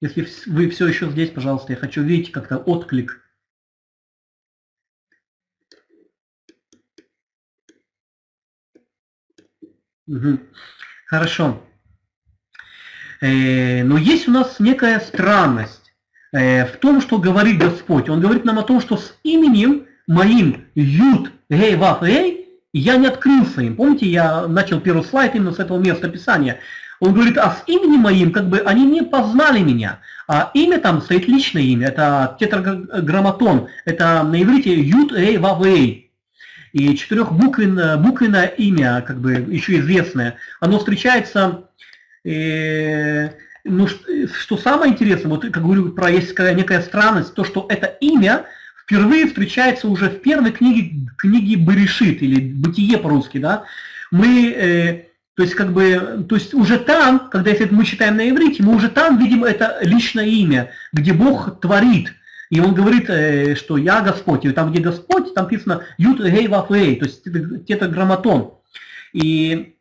[0.00, 3.22] Если вы все еще здесь, пожалуйста, я хочу видеть как-то отклик.
[11.06, 11.62] Хорошо.
[13.20, 15.92] Э, но есть у нас некая странность
[16.32, 18.08] э, в том, что говорит Господь.
[18.08, 23.06] Он говорит нам о том, что с именем моим Юд, Гей, Вав, Эй, я не
[23.06, 23.76] открылся им.
[23.76, 26.60] Помните, я начал первый слайд именно с этого места Писания.
[27.00, 30.00] Он говорит, а с именем моим, как бы они не познали меня.
[30.28, 36.09] А имя там стоит личное имя, это тетраграмматон, это на иврите Юд, Эй, Вав, Эй.
[36.72, 41.64] И четырехбуквенное буквенное имя, как бы еще известное, оно встречается
[42.24, 43.30] э,
[43.64, 48.46] ну, что самое интересное, вот как говорю, про есть некая странность, то, что это имя
[48.82, 53.64] впервые встречается уже в первой книге книге Берешит, или Бытие по-русски, да,
[54.10, 55.04] мы, э,
[55.36, 58.74] то есть как бы, то есть уже там, когда если мы читаем на иврите, мы
[58.74, 62.12] уже там видим это личное имя, где Бог творит,
[62.50, 66.48] и он говорит, э, что я Господь, и там, где Господь, там написано Ют Гей
[66.48, 67.22] Вафей, то есть
[67.68, 68.54] это грамматон.
[69.12, 69.76] И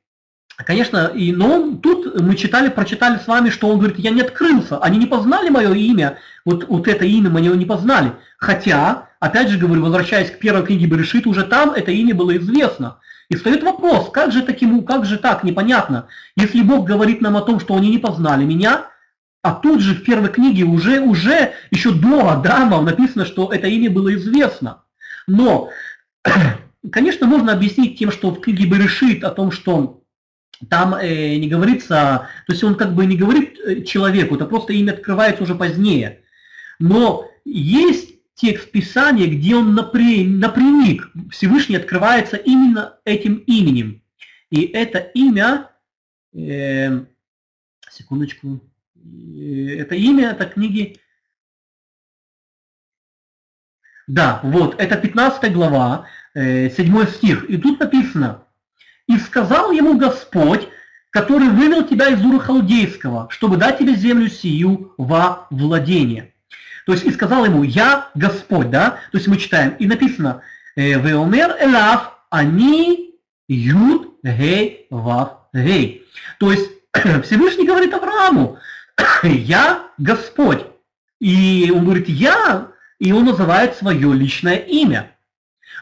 [0.65, 4.77] Конечно, и, но тут мы читали, прочитали с вами, что он говорит, я не открылся,
[4.79, 8.11] они не познали мое имя, вот, вот это имя мы не познали.
[8.37, 12.99] Хотя, опять же говорю, возвращаясь к первой книге Берешит, уже там это имя было известно.
[13.29, 16.07] И встает вопрос, как же, таким, как же так, непонятно.
[16.35, 18.87] Если Бог говорит нам о том, что они не познали меня,
[19.41, 23.89] а тут же в первой книге уже, уже еще до Адама написано, что это имя
[23.89, 24.83] было известно.
[25.27, 25.69] Но,
[26.91, 30.03] конечно, можно объяснить тем, что в книге Берешит о том, что
[30.69, 34.73] там э, не говорится, то есть он как бы не говорит э, человеку, это просто
[34.73, 36.21] имя открывается уже позднее.
[36.79, 44.01] Но есть текст Писания, где он напрямик, Всевышний открывается именно этим именем.
[44.49, 45.71] И это имя,
[46.33, 47.05] э,
[47.89, 48.59] секундочку,
[49.79, 50.99] это имя, это книги,
[54.07, 58.43] да, вот, это 15 глава, э, 7 стих, и тут написано,
[59.07, 60.67] и сказал ему Господь,
[61.11, 66.33] который вывел тебя из Ура Халдейского, чтобы дать тебе землю сию во владение.
[66.85, 68.99] То есть и сказал ему, я Господь, да?
[69.11, 70.41] То есть мы читаем, и написано,
[70.75, 73.15] «Э, Веомер Элав, они
[73.47, 76.05] Юд Гей Вав Гей.
[76.39, 76.69] То есть
[77.23, 78.57] Всевышний говорит Аврааму,
[79.23, 80.65] я Господь.
[81.19, 82.67] И он говорит, я,
[82.99, 85.11] и он называет свое личное имя.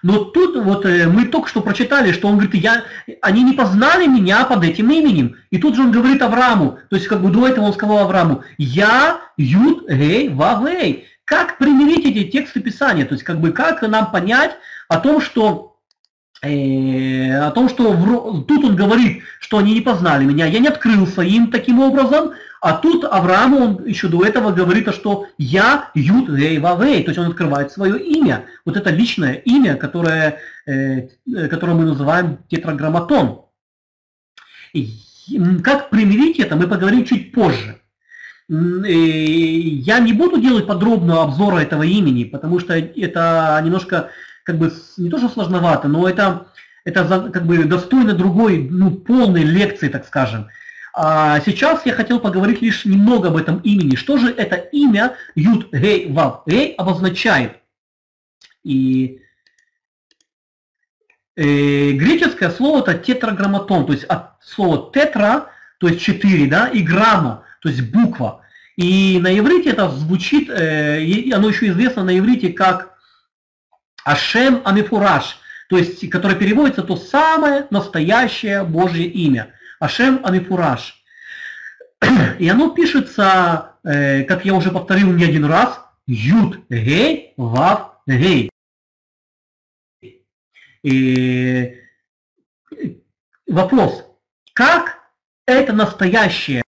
[0.04, 2.84] Но тут вот э, мы только что прочитали, что он говорит, я,
[3.22, 5.36] они не познали меня под этим именем.
[5.50, 8.44] И тут же он говорит Аврааму, то есть как бы до этого он сказал Аврааму,
[8.58, 11.06] я Юд Гей Вавей.
[11.26, 13.06] Как примирить эти тексты Писания?
[13.06, 14.56] То есть как бы как нам понять
[14.88, 15.77] о том, что
[16.42, 21.22] о том, что в, тут он говорит, что они не познали меня, я не открылся
[21.22, 26.60] им таким образом, а тут Аврааму он еще до этого говорит, что я Юд Вей
[26.60, 28.46] Вавей, то есть он открывает свое имя.
[28.66, 31.08] Вот это личное имя, которое, э,
[31.50, 33.42] которое мы называем тетраграмматон.
[35.64, 37.80] Как примирить это, мы поговорим чуть позже.
[38.50, 44.10] Я не буду делать подробного обзора этого имени, потому что это немножко
[44.48, 46.48] как бы не то что сложновато, но это,
[46.86, 50.48] это как бы достойно другой, ну, полной лекции, так скажем.
[50.94, 53.98] А сейчас я хотел поговорить лишь немного об этом имени.
[53.98, 57.58] Что же это имя Юд Гей Вав Гей обозначает?
[58.64, 59.20] И
[61.36, 66.84] э, греческое слово это тетраграмматон, то есть от слова тетра, то есть четыре, да, и
[66.84, 68.44] грамма, то есть буква.
[68.78, 72.97] И на иврите это звучит, э, оно еще известно на иврите как
[74.08, 79.54] Ашем Амифураж, то есть, которое переводится то самое настоящее Божье имя.
[79.82, 81.04] Ашем Амифураж.
[82.40, 88.50] И оно пишется, э, как я уже повторил не один раз, Юд Гей Вав Гей.
[90.84, 91.82] И
[93.46, 94.06] вопрос,
[94.54, 95.00] как
[95.46, 96.64] это настоящее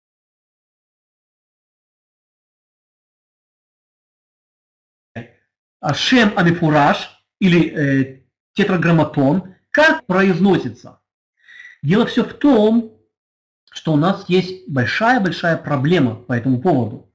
[5.80, 8.20] Ашем Амифураж или э,
[8.54, 11.00] тетраграмматон, как произносится?
[11.82, 12.96] Дело все в том,
[13.70, 17.12] что у нас есть большая-большая проблема по этому поводу.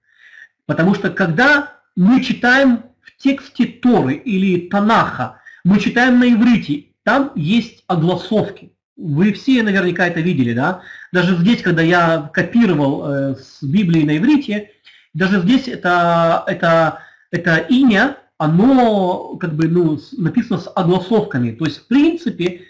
[0.67, 7.31] Потому что когда мы читаем в тексте Торы или Танаха, мы читаем на иврите, там
[7.35, 8.73] есть огласовки.
[8.95, 10.81] Вы все наверняка это видели, да?
[11.11, 14.71] Даже здесь, когда я копировал э, с Библии на иврите,
[15.13, 16.99] даже здесь это, это,
[17.31, 21.51] это имя, оно как бы ну, написано с огласовками.
[21.51, 22.63] То есть, в принципе,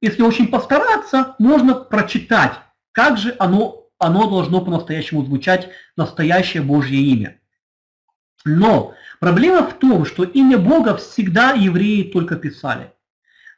[0.00, 2.54] если очень постараться, можно прочитать
[2.90, 7.38] как же оно, оно должно по-настоящему звучать, настоящее Божье имя?
[8.44, 12.92] Но проблема в том, что имя Бога всегда евреи только писали.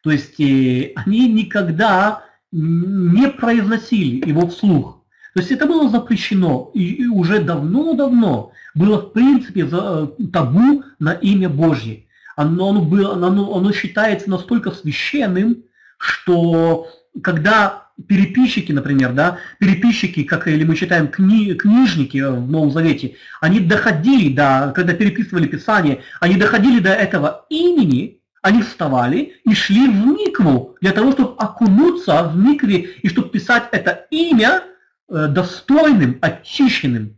[0.02, 5.02] То есть э, они никогда не произносили его вслух.
[5.32, 11.48] То есть это было запрещено, и, уже давно-давно было в принципе э, табу на имя
[11.48, 12.06] Божье.
[12.36, 15.64] Оно, оно, было, оно, оно считается настолько священным,
[15.98, 16.88] что
[17.22, 23.60] когда переписчики, например, да, переписчики, как или мы читаем кни, книжники в Новом Завете, они
[23.60, 30.06] доходили до, когда переписывали Писание, они доходили до этого имени, они вставали и шли в
[30.06, 34.64] микву для того, чтобы окунуться в микве и чтобы писать это имя
[35.08, 37.16] э, достойным, очищенным.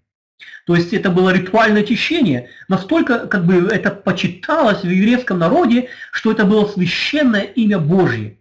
[0.66, 2.50] То есть это было ритуальное очищение.
[2.66, 8.38] Настолько как бы это почиталось в еврейском народе, что это было священное имя Божье.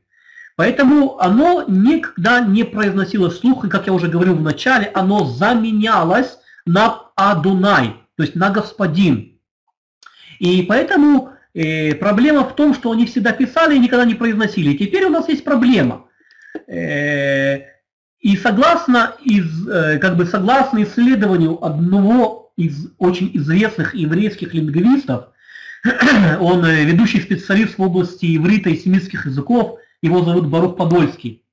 [0.55, 6.39] Поэтому оно никогда не произносилось слух, и как я уже говорил в начале, оно заменялось
[6.65, 9.37] на Адунай, то есть на Господин.
[10.39, 14.75] И поэтому э, проблема в том, что они всегда писали и никогда не произносили.
[14.75, 16.07] Теперь у нас есть проблема.
[16.67, 17.74] Э,
[18.25, 25.27] и согласно, из, э, как бы согласно исследованию одного из очень известных еврейских лингвистов,
[26.39, 31.43] он э, ведущий специалист в области иврита и семитских языков, его зовут Барух Подольский.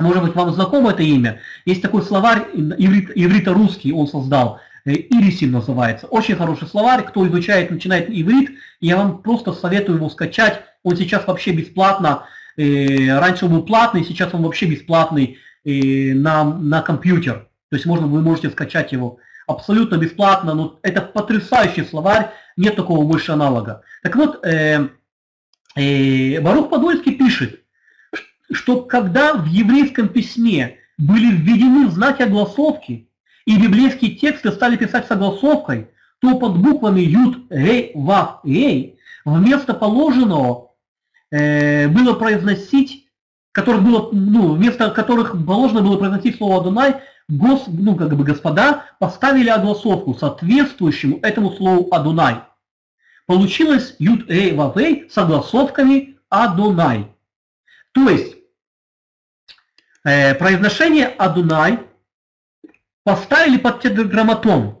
[0.00, 1.42] Может быть, вам знакомо это имя?
[1.64, 6.08] Есть такой словарь иврит, иврито-русский, он создал, э, Ирисин называется.
[6.08, 10.60] Очень хороший словарь, кто изучает, начинает иврит, я вам просто советую его скачать.
[10.82, 12.24] Он сейчас вообще бесплатно,
[12.56, 17.48] раньше он был платный, сейчас он вообще бесплатный на, на компьютер.
[17.70, 23.04] То есть можно, вы можете скачать его абсолютно бесплатно, но это потрясающий словарь, нет такого
[23.04, 23.82] больше аналога.
[24.02, 24.88] Так вот, э,
[25.76, 27.62] э, Барух Подольский пишет,
[28.52, 33.08] что когда в еврейском письме были введены знаки огласовки,
[33.46, 35.88] и библейские тексты стали писать с огласовкой,
[36.20, 40.72] то под буквами Юд, Гей, Вав, Гей вместо положенного
[41.30, 42.99] э, было произносить
[43.52, 48.86] которых было, ну, вместо которых положено было произносить слово Адонай, гос, ну, как бы господа
[48.98, 52.42] поставили огласовку, соответствующему этому слову Адонай.
[53.26, 57.08] Получилось Юд Эй Вавей с огласовками Адонай.
[57.92, 58.36] То есть,
[60.04, 61.80] э, произношение Адонай
[63.02, 64.78] поставили под тетраграмматон.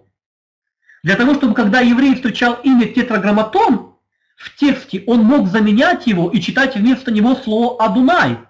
[1.02, 3.96] Для того, чтобы когда еврей встречал имя тетраграмматон,
[4.36, 8.38] в тексте он мог заменять его и читать вместо него слово Адунай–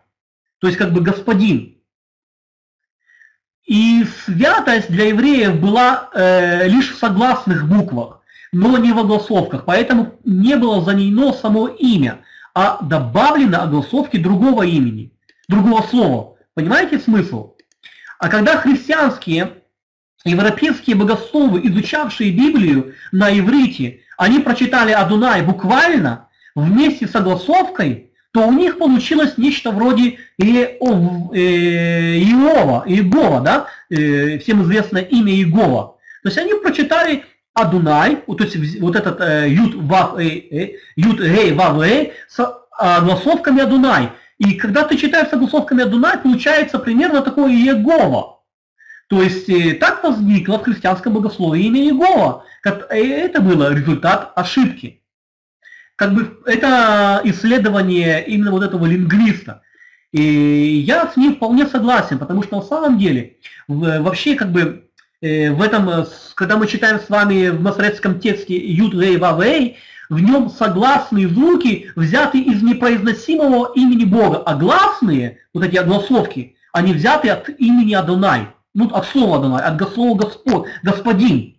[0.60, 1.78] то есть как бы господин.
[3.66, 8.20] И святость для евреев была э, лишь в согласных буквах,
[8.52, 15.12] но не в огласовках, поэтому не было занесено само имя, а добавлено огласовки другого имени,
[15.48, 16.36] другого слова.
[16.54, 17.54] Понимаете смысл?
[18.18, 19.62] А когда христианские
[20.24, 28.52] европейские богословы, изучавшие Библию на иврите, они прочитали Адунай буквально вместе с огласовкой, то у
[28.52, 31.34] них получилось нечто вроде Иова,
[32.86, 35.96] Иегова, да, э, всем известное имя Иегова.
[36.22, 41.52] То есть они прочитали Адунай, то есть вот этот э, Юд, Вав, э, Юд, Рей,
[41.52, 42.38] Вав, Рей, с
[42.78, 44.10] огласовками Адунай.
[44.38, 48.38] И когда ты читаешь с огласовками Адунай, получается примерно такое Иегова.
[49.08, 49.48] То есть
[49.80, 52.44] так возникло в христианском богословии имя Иегова.
[52.62, 54.99] Это было результат ошибки
[56.00, 59.60] как бы это исследование именно вот этого лингвиста.
[60.12, 63.36] И я с ним вполне согласен, потому что на самом деле
[63.68, 64.88] вообще как бы
[65.20, 69.76] э, в этом, э, когда мы читаем с вами в масоретском тексте Ют Вей Вавей,
[70.08, 76.94] в нем согласные звуки взяты из непроизносимого имени Бога, а гласные, вот эти огласовки, они
[76.94, 81.56] взяты от имени Адонай, ну от слова Адонай, от слова Господь, Господин.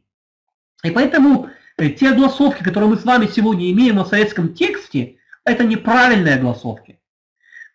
[0.84, 1.51] И поэтому
[1.89, 6.99] те огласовки, которые мы с вами сегодня имеем в советском тексте, это неправильные огласовки.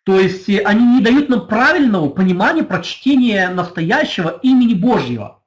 [0.03, 5.43] То есть э, они не дают нам правильного понимания прочтения настоящего имени Божьего.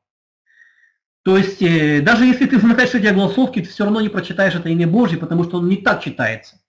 [1.23, 4.69] То есть э, даже если ты знаешь эти огласовки, ты все равно не прочитаешь это
[4.69, 6.61] имя Божье, потому что он не так читается.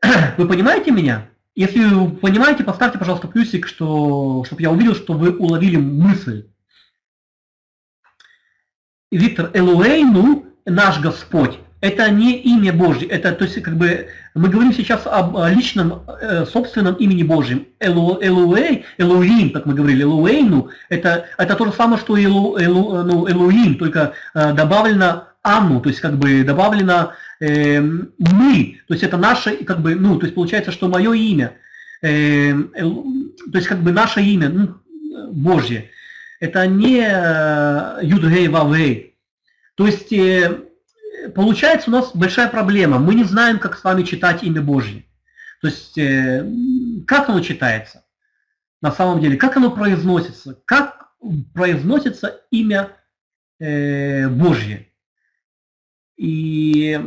[0.38, 1.28] Вы понимаете меня?
[1.54, 6.48] Если вы понимаете, поставьте, пожалуйста, плюсик, что, чтобы я увидел, что вы уловили мысль.
[9.10, 14.72] Виктор Элуэйну, наш Господь, это не имя Божье, это, то есть, как бы, мы говорим
[14.72, 17.66] сейчас об личном, э, собственном имени Божьем.
[17.80, 23.02] Элу, Элуэй, Элуим, как мы говорили, Элуэйну, это, это то же самое, что Элу, Элу,
[23.02, 29.02] ну, Элуим, только э, добавлено Анну, то есть, как бы, добавлено э, мы, то есть,
[29.02, 31.54] это наше, как бы, ну, то есть, получается, что мое имя,
[32.02, 33.06] э, элу,
[33.50, 34.76] то есть, как бы, наше имя, ну,
[35.32, 35.90] Божье
[36.40, 39.18] это не э, Юдгей Вавей.
[39.76, 40.62] То есть э,
[41.34, 42.98] получается у нас большая проблема.
[42.98, 45.04] Мы не знаем, как с вами читать имя Божье.
[45.60, 46.44] То есть э,
[47.06, 48.04] как оно читается
[48.80, 51.10] на самом деле, как оно произносится, как
[51.52, 52.96] произносится имя
[53.58, 54.88] Божье.
[56.16, 56.98] И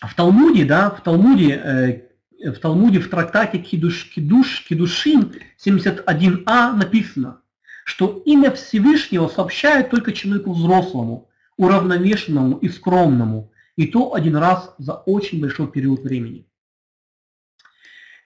[0.00, 2.08] в Талмуде, да, в Талмуде,
[2.42, 7.42] в Талмуде в трактате Кидуш, Кидуш, Кидушин 71а написано–
[7.88, 11.26] что имя Всевышнего сообщает только человеку взрослому,
[11.56, 16.46] уравновешенному и скромному, и то один раз за очень большой период времени.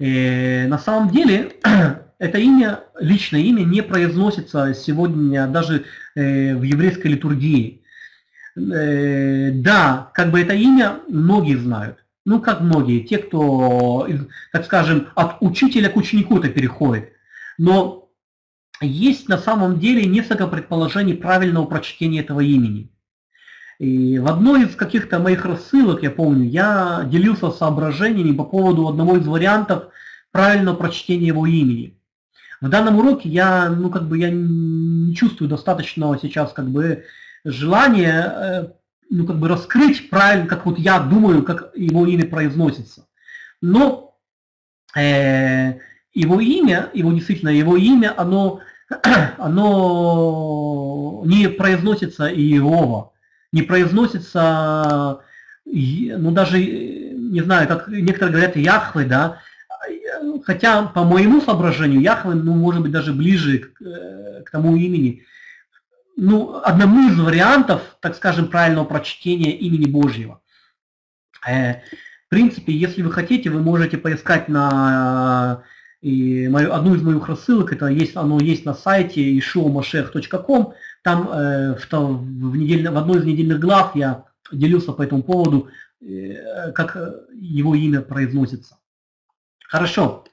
[0.00, 1.52] Э, на самом деле,
[2.18, 5.84] это имя, личное имя не произносится сегодня даже
[6.16, 7.84] э, в еврейской литургии.
[8.56, 12.04] Э, да, как бы это имя многие знают.
[12.24, 14.08] Ну, как многие, те, кто,
[14.50, 17.12] так скажем, от учителя к ученику это переходит.
[17.58, 18.01] Но
[18.86, 22.90] есть на самом деле несколько предположений правильного прочтения этого имени.
[23.78, 29.16] И в одной из каких-то моих рассылок, я помню, я делился соображениями по поводу одного
[29.16, 29.88] из вариантов
[30.30, 31.98] правильного прочтения его имени.
[32.60, 37.04] В данном уроке я, ну, как бы, я не чувствую достаточного сейчас, как бы,
[37.44, 38.68] желания, э,
[39.10, 43.08] ну, как бы, раскрыть правильно, как вот я думаю, как его имя произносится.
[43.60, 44.16] Но
[44.96, 45.74] э,
[46.14, 48.60] его имя, его действительно, его имя, оно,
[49.38, 53.12] оно не произносится Иова.
[53.52, 55.20] Не произносится,
[55.64, 59.40] ну даже, не знаю, как некоторые говорят, Яхвы, да,
[60.44, 65.24] хотя по моему соображению Яхве, ну, может быть, даже ближе к, к тому имени,
[66.16, 70.40] ну, одному из вариантов, так скажем, правильного прочтения имени Божьего.
[71.46, 71.74] Э,
[72.26, 75.62] в принципе, если вы хотите, вы можете поискать на
[76.02, 81.76] и мою, одну из моих рассылок, это есть, оно есть на сайте ishuomashech.com, там э,
[81.76, 86.96] в, в, недель, в одной из недельных глав я делился по этому поводу, э, как
[87.32, 88.78] его имя произносится.
[89.64, 90.24] Хорошо.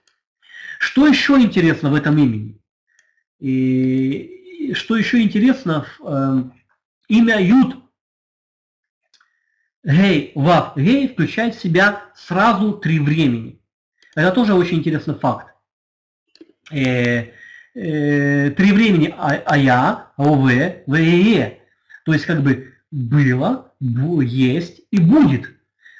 [0.79, 2.59] Что еще интересно в этом имени?
[3.39, 6.43] И, что еще интересно, э,
[7.09, 7.75] имя Юд
[9.83, 13.61] Гей, Вав, Гей включает в себя сразу три времени.
[14.15, 15.48] Это тоже очень интересный факт.
[16.71, 17.25] Э,
[17.73, 20.49] э, три времени а, а я, ОВ,
[20.87, 21.59] ВЕЕ.
[22.05, 25.49] То есть как бы было, есть и будет.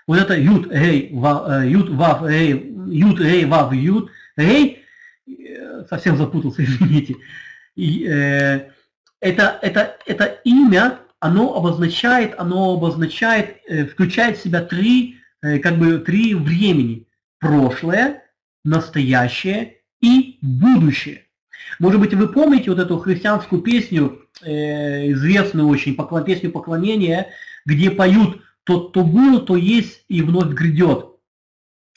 [0.07, 4.83] Вот это ют, эй, ва, э, ют, вав, эй, ют, эй, вав, ют, эй,
[5.27, 7.15] э, совсем запутался, извините.
[7.75, 8.69] И, э,
[9.21, 15.77] это, это, это имя, оно обозначает, оно обозначает, э, включает в себя три, э, как
[15.77, 17.05] бы три времени.
[17.39, 18.23] Прошлое,
[18.65, 21.25] настоящее и будущее.
[21.79, 27.29] Может быть, вы помните вот эту христианскую песню, э, известную очень, поклон, песню поклонения,
[27.65, 31.05] где поют «Тот, кто был, то есть и вновь грядет».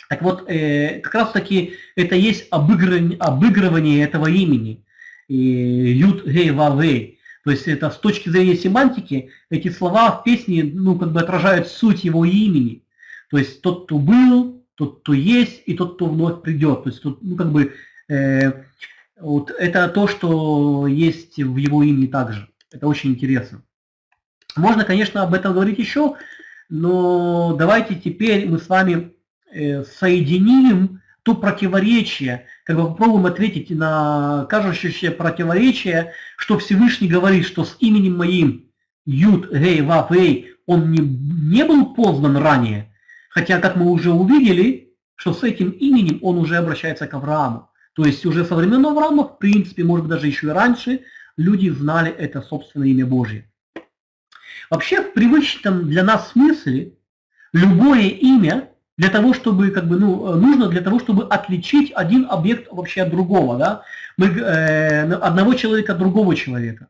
[0.08, 4.84] Так вот, э, как раз таки это есть обыгрывание, обыгрывание этого имени.
[5.28, 7.18] Ют, гей, ва, вей.
[7.44, 11.68] То есть это с точки зрения семантики, эти слова в песне ну, как бы отражают
[11.68, 12.84] суть его имени.
[13.30, 16.84] То есть тот, кто был, тот, кто есть, и тот, кто вновь придет.
[16.84, 17.72] То есть тут, ну, как бы
[19.20, 22.48] вот это то, что есть в его имени также.
[22.72, 23.62] Это очень интересно.
[24.56, 26.16] Можно, конечно, об этом говорить еще,
[26.68, 29.12] но давайте теперь мы с вами
[29.52, 37.64] э, соединим то противоречие, как бы попробуем ответить на кажущееся противоречие, что Всевышний говорит, что
[37.64, 38.66] с именем моим
[39.06, 42.92] Юд, Гей, Вав, Эй, он не, не был познан ранее,
[43.30, 47.68] хотя, как мы уже увидели, что с этим именем он уже обращается к Аврааму.
[47.94, 51.02] То есть уже со времен Авраама, в принципе, может быть даже еще и раньше,
[51.36, 53.50] люди знали это собственное имя Божье.
[54.70, 56.94] Вообще в привычном для нас смысле
[57.52, 62.68] любое имя для того, чтобы, как бы, ну, нужно для того, чтобы отличить один объект
[62.70, 63.82] вообще от другого, да,
[64.16, 66.88] мы, э, одного человека от другого человека.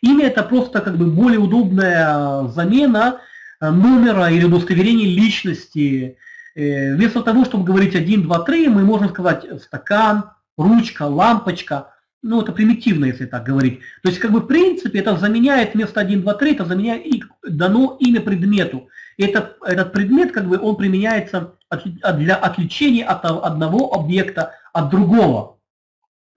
[0.00, 3.20] Имя это просто как бы более удобная замена
[3.60, 6.16] э, номера или удостоверения личности.
[6.54, 12.42] Э, вместо того, чтобы говорить 1, 2, 3, мы можем сказать стакан, ручка, лампочка, ну
[12.42, 13.80] это примитивно, если так говорить.
[14.02, 17.22] То есть как бы в принципе это заменяет вместо 1, 2, 3, это заменяет и
[17.48, 18.88] дано имя предмету.
[19.16, 21.84] И это, этот предмет как бы он применяется от,
[22.18, 25.58] для отличения от одного объекта от другого.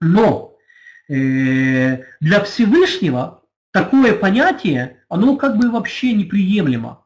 [0.00, 0.56] Но
[1.08, 3.42] э, для Всевышнего
[3.72, 7.04] такое понятие, оно как бы вообще неприемлемо.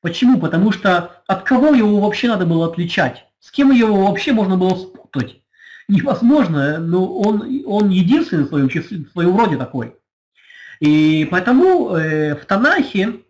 [0.00, 0.38] Почему?
[0.38, 3.26] Потому что от кого его вообще надо было отличать?
[3.40, 5.42] С кем его вообще можно было спутать?
[5.88, 9.94] Невозможно, но он, он единственный в своем, в своем роде такой.
[10.80, 13.20] И поэтому э, в Танахе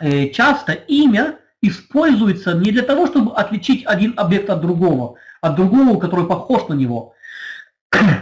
[0.00, 6.00] э, часто имя используется не для того, чтобы отличить один объект от другого, от другого,
[6.00, 7.14] который похож на него,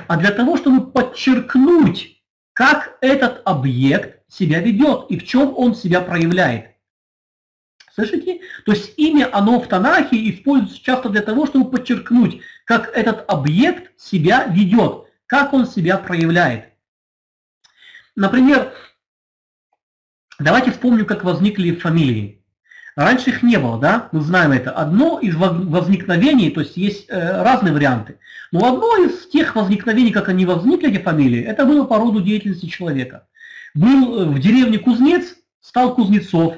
[0.08, 6.00] а для того, чтобы подчеркнуть, как этот объект себя ведет и в чем он себя
[6.00, 6.70] проявляет.
[7.94, 8.40] Слышите?
[8.64, 12.40] То есть имя, оно в Танахе используется часто для того, чтобы подчеркнуть,
[12.70, 16.66] как этот объект себя ведет, как он себя проявляет.
[18.14, 18.72] Например,
[20.38, 22.44] давайте вспомним, как возникли фамилии.
[22.94, 24.70] Раньше их не было, да, мы знаем это.
[24.70, 28.20] Одно из возникновений, то есть есть э, разные варианты,
[28.52, 32.66] но одно из тех возникновений, как они возникли, эти фамилии, это было по роду деятельности
[32.66, 33.26] человека.
[33.74, 36.54] Был э, в деревне кузнец, стал кузнецов,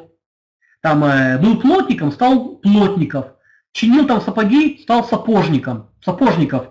[0.82, 3.28] там э, был плотником, стал плотников,
[3.72, 6.68] чинил там сапоги, стал сапожником, сапожников.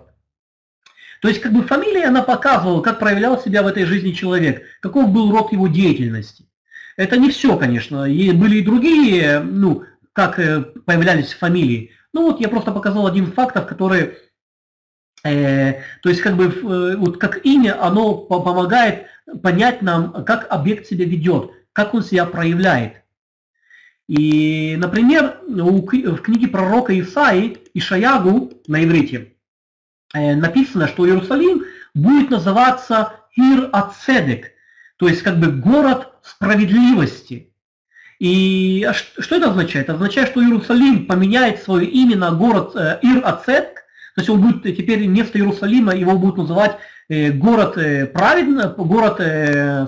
[1.20, 5.10] То есть как бы фамилия, она показывала, как проявлял себя в этой жизни человек, каков
[5.10, 6.46] был род его деятельности.
[6.96, 8.04] Это не все, конечно.
[8.04, 11.92] И были и другие, ну, как э, появлялись фамилии.
[12.12, 14.18] Ну вот я просто показал один фактов, который,
[15.24, 19.06] э, то есть как бы, э, вот как имя, оно помогает
[19.42, 23.01] понять нам, как объект себя ведет, как он себя проявляет.
[24.12, 29.32] И, например, в книге пророка Исаи, Ишаягу на иврите,
[30.12, 34.50] э, написано, что Иерусалим будет называться Ир Ацедек,
[34.98, 37.54] то есть как бы город справедливости.
[38.18, 39.86] И а что это означает?
[39.86, 43.76] Это означает, что Иерусалим поменяет свое имя на город э, Ир-Ацетк,
[44.14, 46.76] то есть он будет теперь вместо Иерусалима, его будут называть
[47.08, 49.14] э, город э, праведно, город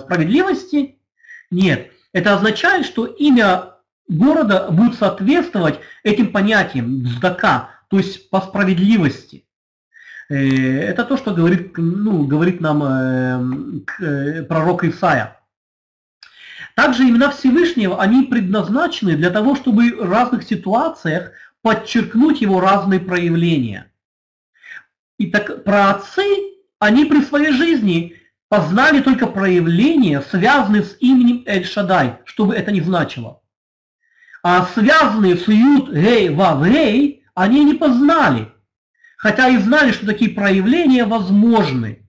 [0.01, 0.97] справедливости.
[1.51, 3.74] Нет, это означает, что имя
[4.07, 9.45] города будет соответствовать этим понятиям, здака, то есть по справедливости.
[10.27, 13.83] Это то, что говорит, ну, говорит нам
[14.47, 15.39] пророк Исаия.
[16.75, 21.31] Также имена Всевышнего, они предназначены для того, чтобы в разных ситуациях
[21.61, 23.91] подчеркнуть его разные проявления.
[25.17, 26.23] И так праотцы,
[26.79, 28.17] они при своей жизни
[28.49, 33.41] познали только проявления, связанные с именем Эль-Шадай, чтобы это не значило.
[34.47, 38.49] А связанные с Ют, Гей, Вав, они не познали,
[39.17, 42.05] хотя и знали, что такие проявления возможны.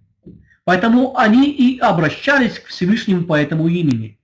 [0.64, 4.18] Поэтому они и обращались к Всевышнему по этому имени.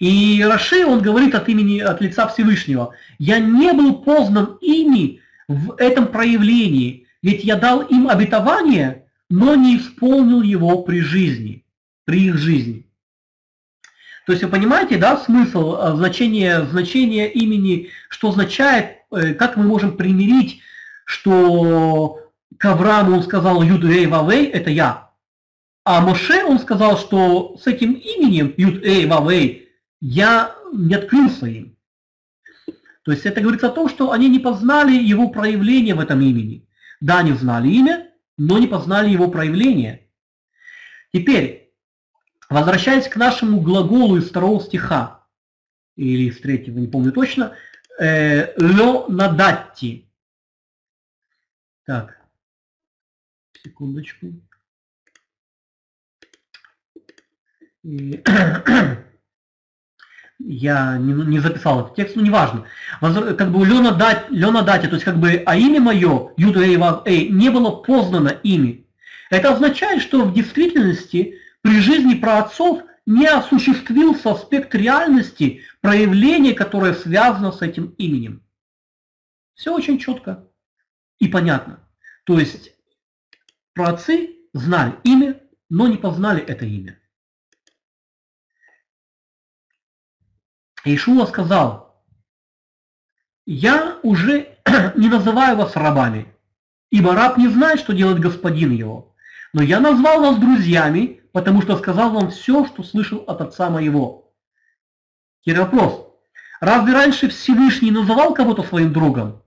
[0.00, 5.74] И Раши, он говорит от имени, от лица Всевышнего, «Я не был познан ими в
[5.78, 11.64] этом проявлении, ведь я дал им обетование, но не исполнил его при жизни,
[12.04, 12.84] при их жизни».
[14.26, 19.64] То есть вы понимаете, да, смысл, э, значение, значение имени, что означает, э, как мы
[19.64, 20.60] можем примирить,
[21.04, 22.20] что
[22.56, 25.10] к Аврааму он сказал Юд Эй Вавей, это я.
[25.84, 29.68] А Моше он сказал, что с этим именем Юд Эй Вавей
[30.00, 31.76] я не открылся им.
[33.04, 36.68] То есть это говорится о том, что они не познали его проявление в этом имени.
[37.00, 38.08] Да, они знали имя,
[38.38, 40.08] но не познали его проявление.
[41.12, 41.61] Теперь,
[42.52, 45.22] возвращаясь к нашему глаголу из второго стиха,
[45.96, 47.56] или из третьего, не помню точно,
[47.98, 50.08] э, «ло надатти».
[51.84, 52.20] Так,
[53.62, 54.28] секундочку.
[57.82, 58.22] И
[60.38, 62.64] я не, не записал этот текст, но неважно.
[63.00, 67.28] Как бы Лена, дать, Лена то есть как бы, а имя мое, Юда Эйвав Эй,
[67.28, 68.86] не было познано ими.
[69.30, 77.52] Это означает, что в действительности при жизни праотцов не осуществился аспект реальности проявления, которое связано
[77.52, 78.44] с этим именем.
[79.54, 80.48] Все очень четко
[81.18, 81.88] и понятно.
[82.24, 82.72] То есть
[83.74, 86.98] праотцы знали имя, но не познали это имя.
[90.84, 92.04] Ишуа сказал,
[93.46, 94.58] я уже
[94.96, 96.34] не называю вас рабами,
[96.90, 99.14] ибо раб не знает, что делает господин его.
[99.52, 104.32] Но я назвал вас друзьями, потому что сказал вам все, что слышал от отца моего.
[105.40, 106.08] Теперь вопрос.
[106.60, 109.42] Разве раньше Всевышний называл кого-то своим другом?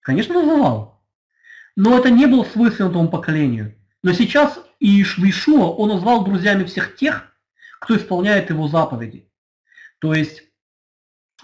[0.00, 1.04] Конечно, называл.
[1.76, 3.76] Но это не было свойственно тому поколению.
[4.02, 7.32] Но сейчас Ишуа он назвал друзьями всех тех,
[7.80, 9.30] кто исполняет его заповеди.
[10.00, 10.42] То есть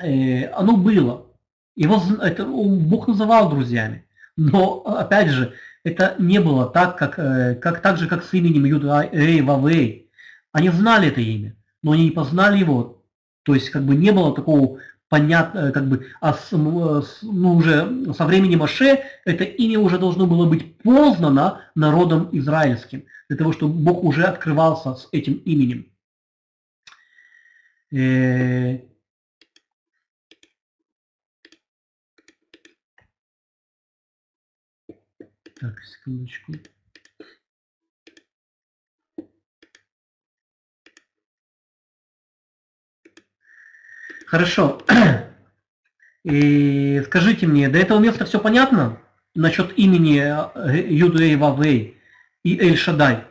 [0.01, 1.27] э, оно было.
[1.77, 4.09] Его, это, Бог называл друзьями.
[4.37, 5.55] Но, опять же,
[5.85, 10.11] это не было так, как, э, как, так же, как с именем Юда Эй Вавей.
[10.51, 13.03] Они знали это имя, но они не познали его.
[13.43, 18.25] То есть, как бы не было такого понятно, как бы, а с, ну, уже со
[18.25, 24.03] времени Маше это имя уже должно было быть познано народом израильским, для того, чтобы Бог
[24.03, 25.87] уже открывался с этим именем.
[35.65, 36.53] Так, секундочку.
[44.27, 44.83] Хорошо.
[46.25, 48.99] И скажите мне, до этого места все понятно?
[49.35, 51.99] Насчет имени э, Юдуэй Вавей
[52.43, 53.25] и Эль Шадай.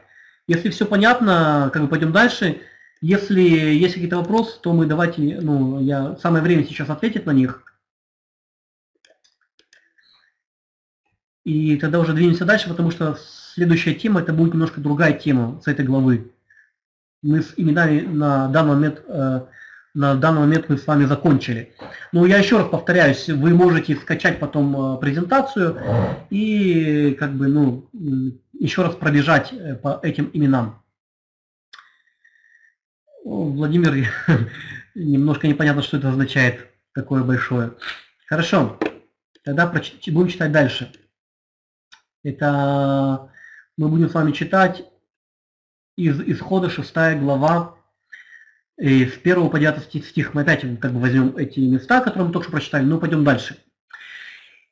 [0.47, 2.61] Если все понятно, как бы пойдем дальше.
[3.01, 7.72] Если есть какие-то вопросы, то мы давайте, ну, я самое время сейчас ответить на них.
[11.44, 13.18] И тогда уже двинемся дальше, потому что
[13.54, 16.32] следующая тема, это будет немножко другая тема с этой главы.
[17.22, 19.41] Мы с именами на данный момент, э,
[19.94, 21.74] на данный момент мы с вами закончили.
[22.12, 25.78] Но я еще раз повторяюсь, вы можете скачать потом э, презентацию
[26.30, 27.89] и как бы, ну,
[28.54, 30.82] еще раз пробежать э, по этим именам.
[33.26, 34.10] Владимир,
[34.96, 37.74] немножко непонятно, что это означает, такое большое.
[38.28, 38.80] Хорошо,
[39.44, 40.91] тогда будем читать дальше.
[42.24, 43.30] Это
[43.78, 44.84] мы будем с вами читать
[45.97, 47.76] из Исхода 6 глава,
[48.80, 50.34] и с 1 по 9 стих.
[50.34, 53.57] Мы опять как бы возьмем эти места, которые мы только что прочитали, но пойдем дальше.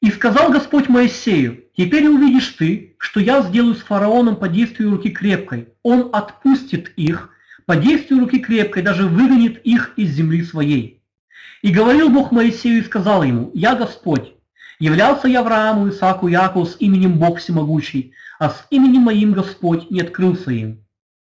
[0.01, 5.11] «И сказал Господь Моисею, теперь увидишь ты, что я сделаю с фараоном по действию руки
[5.11, 5.69] крепкой.
[5.83, 7.29] Он отпустит их,
[7.65, 11.03] по действию руки крепкой даже выгонит их из земли своей.
[11.61, 14.33] И говорил Бог Моисею и сказал ему, я Господь,
[14.81, 20.01] Являлся я Аврааму, Исааку, Якову с именем Бог Всемогущий, а с именем моим Господь не
[20.01, 20.83] открылся им.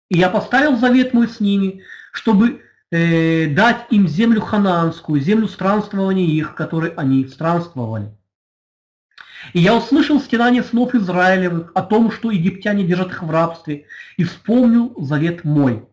[0.09, 1.83] И я поставил завет мой с ними,
[2.13, 8.17] чтобы э, дать им землю ханаанскую, землю странствования их, которой они странствовали.
[9.51, 13.85] И я услышал стенание снов Израилевых о том, что египтяне держат их в рабстве,
[14.15, 15.83] и вспомнил завет мой.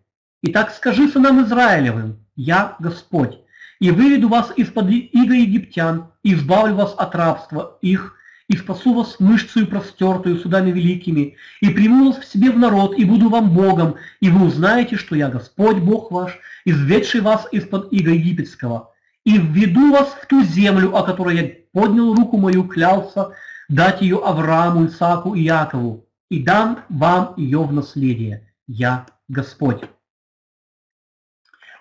[0.42, 3.40] Итак, скажи сынам Израилевым, я Господь,
[3.80, 8.14] и выведу вас из-под иго египтян, и избавлю вас от рабства их,
[8.48, 13.04] и спасу вас мышцею простертую судами великими, и приму вас в себе в народ, и
[13.04, 18.10] буду вам Богом, и вы узнаете, что я Господь Бог ваш, изведший вас из-под иго
[18.10, 18.92] египетского,
[19.24, 23.32] и введу вас в ту землю, о которой я поднял руку мою, клялся,
[23.68, 28.50] дать ее Аврааму, Исааку и Якову, и дам вам ее в наследие.
[28.66, 29.82] Я Господь.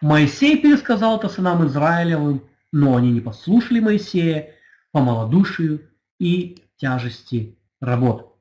[0.02, 4.56] Моисей пересказал это сынам Израилевым, но они не послушали Моисея
[4.92, 5.90] по малодушию
[6.20, 8.36] и тяжести работ.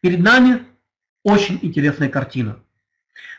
[0.00, 0.62] Перед нами
[1.22, 2.58] очень интересная картина.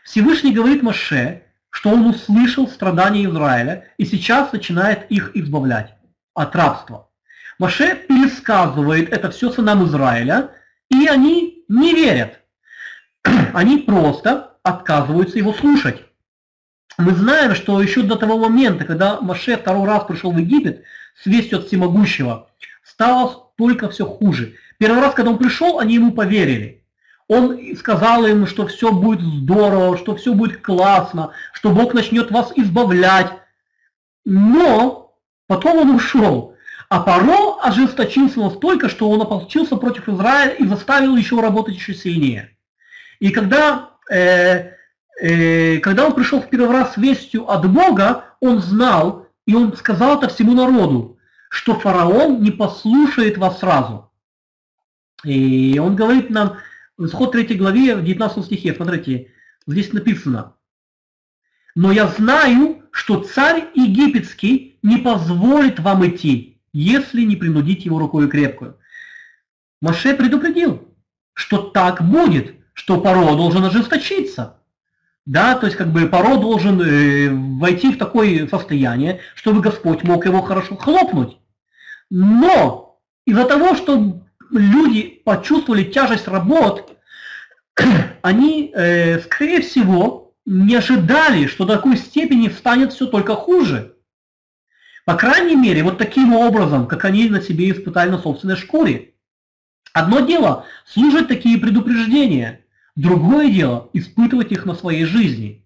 [0.04, 5.94] Всевышний говорит Моше, что он услышал страдания Израиля и сейчас начинает их избавлять
[6.34, 7.10] от рабства.
[7.58, 10.52] Моше пересказывает это все сынам Израиля,
[10.90, 12.40] и они не верят.
[13.54, 16.05] Они просто отказываются его слушать.
[16.98, 20.82] Мы знаем, что еще до того момента, когда Маше второй раз пришел в Египет
[21.22, 22.48] с вестью от всемогущего,
[22.82, 24.54] стало только все хуже.
[24.78, 26.84] Первый раз, когда он пришел, они ему поверили.
[27.28, 32.52] Он сказал им, что все будет здорово, что все будет классно, что Бог начнет вас
[32.54, 33.32] избавлять.
[34.24, 36.54] Но потом он ушел.
[36.88, 42.56] А Паро ожесточился настолько, что он ополчился против Израиля и заставил еще работать еще сильнее.
[43.18, 44.75] И когда э,
[45.18, 50.18] когда он пришел в первый раз с вестью от Бога, он знал, и он сказал
[50.18, 54.10] это всему народу, что фараон не послушает вас сразу.
[55.24, 56.58] И он говорит нам,
[56.98, 59.32] в исход 3 главе, в 19 стихе, смотрите,
[59.66, 60.54] здесь написано,
[61.74, 68.28] «Но я знаю, что царь египетский не позволит вам идти, если не принудить его рукой
[68.28, 68.78] крепкую».
[69.80, 70.88] Маше предупредил,
[71.34, 74.58] что так будет, что Паро должен ожесточиться.
[75.26, 80.24] Да, то есть как бы Паро должен э, войти в такое состояние, чтобы Господь мог
[80.24, 81.38] его хорошо хлопнуть.
[82.10, 84.22] Но из-за того, что
[84.52, 86.96] люди почувствовали тяжесть работ,
[88.22, 93.96] они, э, скорее всего, не ожидали, что до такой степени станет все только хуже.
[95.04, 99.14] По крайней мере, вот таким образом, как они на себе испытали на собственной шкуре.
[99.92, 102.60] Одно дело, служат такие предупреждения–
[102.96, 105.64] Другое дело– испытывать их на своей жизни.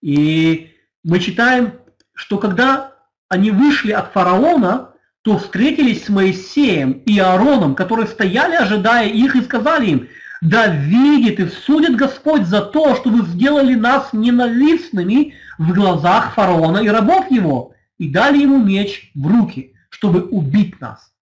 [0.00, 0.74] И
[1.04, 1.74] мы читаем,
[2.12, 2.96] что когда
[3.28, 9.42] они вышли от фараона, то встретились с Моисеем и Аароном, которые стояли, ожидая их, и
[9.42, 10.08] сказали им,
[10.40, 16.78] да видит и судит Господь за то, что вы сделали нас ненавистными в глазах фараона
[16.78, 21.12] и рабов его, и дали ему меч в руки, чтобы убить нас.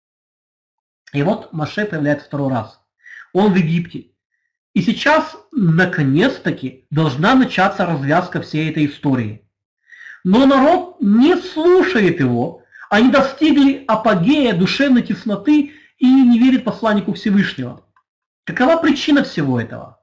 [1.12, 2.80] И вот Маше появляется второй раз.
[3.34, 4.09] Он в Египте.
[4.72, 9.42] И сейчас, наконец-таки, должна начаться развязка всей этой истории.
[10.22, 17.84] Но народ не слушает его, они достигли апогея душевной тесноты и не верят посланнику Всевышнего.
[18.44, 20.00] Какова причина всего этого?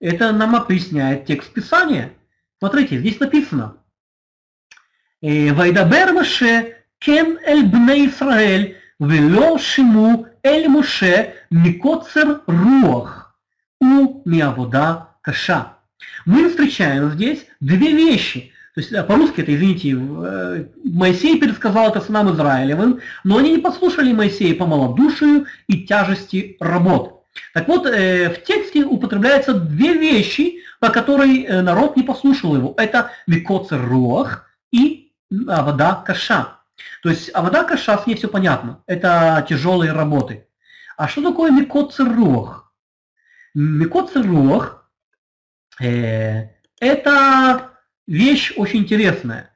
[0.00, 2.12] Это нам объясняет текст Писания.
[2.58, 3.78] Смотрите, здесь написано.
[5.20, 13.23] «Э, Вайдабер Маше кен эль бне Исраэль, вело шиму эль Муше микоцер руах
[13.84, 15.74] у миавода каша.
[16.24, 18.52] Мы встречаем здесь две вещи.
[18.74, 23.58] То есть э, по-русски это, извините, э, Моисей пересказал это сынам Израилевым, но они не
[23.58, 27.24] послушали Моисея по малодушию и тяжести работ.
[27.52, 32.74] Так вот, э, в тексте употребляются две вещи, по которой народ не послушал его.
[32.76, 35.12] Это Викоцер Руах и
[35.48, 36.58] Авода Каша.
[37.02, 38.82] То есть Авода Каша, с ней все понятно.
[38.86, 40.46] Это тяжелые работы.
[40.96, 42.63] А что такое Микоцер Руах?
[43.54, 44.90] Микоцер Руах
[45.80, 46.48] э,
[46.80, 47.70] это
[48.06, 49.54] вещь очень интересная.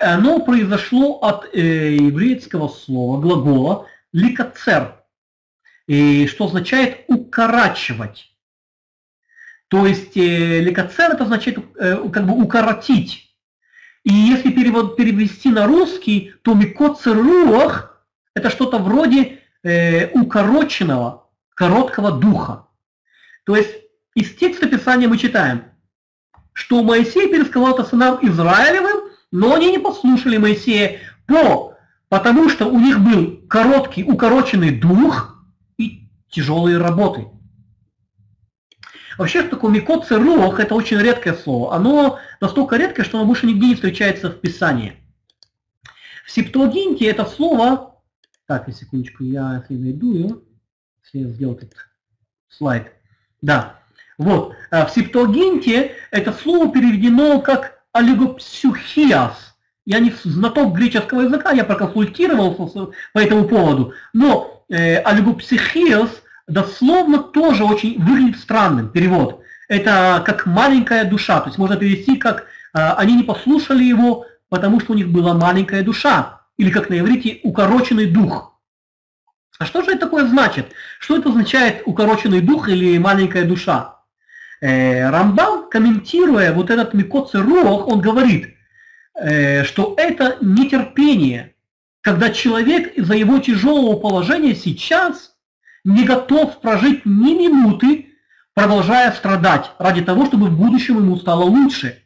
[0.00, 5.02] Оно произошло от э, еврейского слова, глагола ликацер,
[5.88, 8.30] и, что означает укорачивать.
[9.66, 13.34] То есть э, ликацер это означает э, как бы укоротить.
[14.04, 22.66] И если перевод, перевести на русский, то микоцеруах это что-то вроде э, укороченного, короткого духа.
[23.44, 23.70] То есть
[24.14, 25.64] из текста Писания мы читаем,
[26.52, 31.76] что Моисей пересказал это сынам Израилевым, но они не послушали Моисея по,
[32.08, 35.42] потому что у них был короткий, укороченный дух
[35.78, 37.28] и тяжелые работы.
[39.16, 41.74] Вообще, что такое микот церух, это очень редкое слово.
[41.74, 44.96] Оно настолько редкое, что оно больше нигде не встречается в Писании.
[46.24, 48.02] В Септуагинте это слово,
[48.46, 50.44] так, секундочку, я если найду
[51.12, 51.74] если я сделал этот
[52.48, 52.92] слайд,
[53.42, 53.76] да,
[54.18, 54.54] вот.
[54.70, 59.54] А в Септуагинте это слово переведено как олигопсюхиас.
[59.86, 63.94] Я не знаток греческого языка, я проконсультировался по этому поводу.
[64.12, 66.10] Но э, олигопсихиас
[66.46, 69.40] дословно тоже очень выглядит странным, перевод.
[69.68, 72.42] Это как маленькая душа, то есть можно перевести как
[72.74, 76.40] э, они не послушали его, потому что у них была маленькая душа.
[76.58, 78.49] Или как на иврите укороченный дух.
[79.60, 80.72] А что же это такое значит?
[80.98, 83.98] Что это означает укороченный дух или маленькая душа?
[84.62, 88.56] Э, Рамбам, комментируя вот этот Микоци Руах, он говорит,
[89.20, 91.54] э, что это нетерпение,
[92.00, 95.36] когда человек из-за его тяжелого положения сейчас
[95.84, 98.14] не готов прожить ни минуты,
[98.54, 102.02] продолжая страдать ради того, чтобы в будущем ему стало лучше.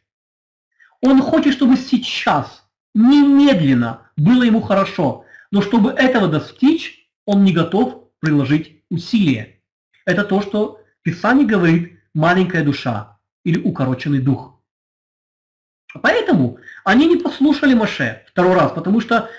[0.99, 8.09] Он хочет, чтобы сейчас, немедленно, было ему хорошо, но чтобы этого достичь, он не готов
[8.19, 9.59] приложить усилия.
[10.05, 14.59] Это то, что Писание говорит маленькая душа или укороченный дух.
[16.01, 19.29] Поэтому они не послушали Маше второй раз, потому что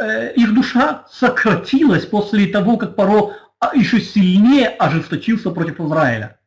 [0.00, 6.38] э, их душа сократилась после того, как Паро а, еще сильнее ожесточился против Израиля.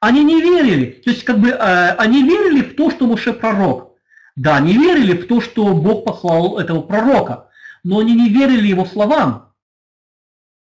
[0.00, 3.96] Они не верили, то есть как бы э, они верили в то, что Моше пророк.
[4.36, 7.50] Да, они верили в то, что Бог послал этого пророка,
[7.82, 9.49] но они не верили его словам.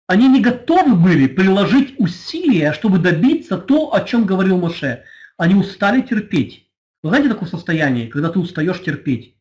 [0.08, 5.04] Они не готовы были приложить усилия, чтобы добиться то, о чем говорил Моше.
[5.38, 6.68] Они устали терпеть.
[7.02, 9.36] Вы знаете такое состояние, когда ты устаешь терпеть?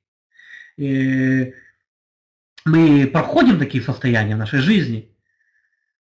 [0.79, 1.53] Э,
[2.65, 5.11] мы проходим такие состояния в нашей жизни,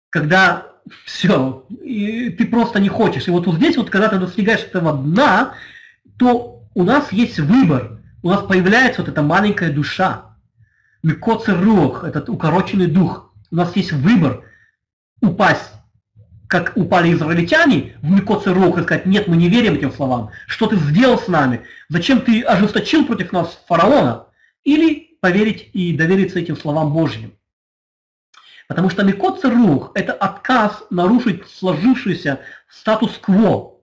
[0.08, 0.72] когда
[1.04, 3.28] все, и ты просто не хочешь.
[3.28, 5.54] И вот, вот здесь, вот, когда ты достигаешь этого дна,
[6.16, 8.00] то у нас есть выбор.
[8.22, 10.36] У нас появляется вот эта маленькая душа.
[11.02, 14.44] Микоцер рух, этот укороченный дух– у нас есть выбор
[15.20, 15.72] упасть,
[16.48, 20.30] как упали израильтяне, в Микоцерух и сказать, нет, мы не верим этим словам.
[20.46, 21.62] Что ты сделал с нами?
[21.88, 24.26] Зачем ты ожесточил против нас фараона?
[24.64, 27.34] Или поверить и довериться этим словам Божьим.
[28.66, 33.78] Потому что Микоцерух– это отказ нарушить сложившийся статус-кво,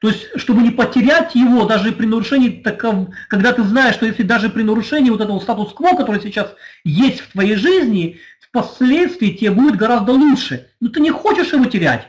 [0.00, 4.22] то есть, чтобы не потерять его даже при нарушении, таков, когда ты знаешь, что если
[4.22, 6.54] даже при нарушении вот этого статус-кво, который сейчас
[6.84, 10.68] есть в твоей жизни, впоследствии тебе будет гораздо лучше.
[10.80, 12.08] Но ты не хочешь его терять.